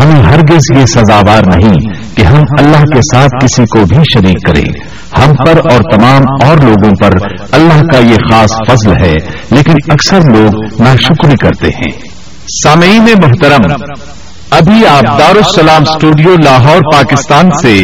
[0.03, 4.93] ہمیں ہرگز یہ سزاوار نہیں کہ ہم اللہ کے ساتھ کسی کو بھی شریک کریں۔
[5.19, 7.11] ہم پر اور تمام اور لوگوں پر
[7.53, 9.15] اللہ کا یہ خاص فضل ہے،
[9.51, 12.09] لیکن اکثر لوگ ناشکری کرتے ہیں۔
[12.65, 13.73] سامعین محترم،
[14.51, 17.83] ابھی آپ دارالسلام اسٹوڈیو لاہور، پاکستان سے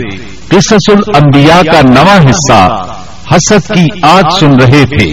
[0.49, 2.85] قصص الانبیاء کا نواں حصہ
[3.35, 5.12] حسد کی آج سن رہے تھے۔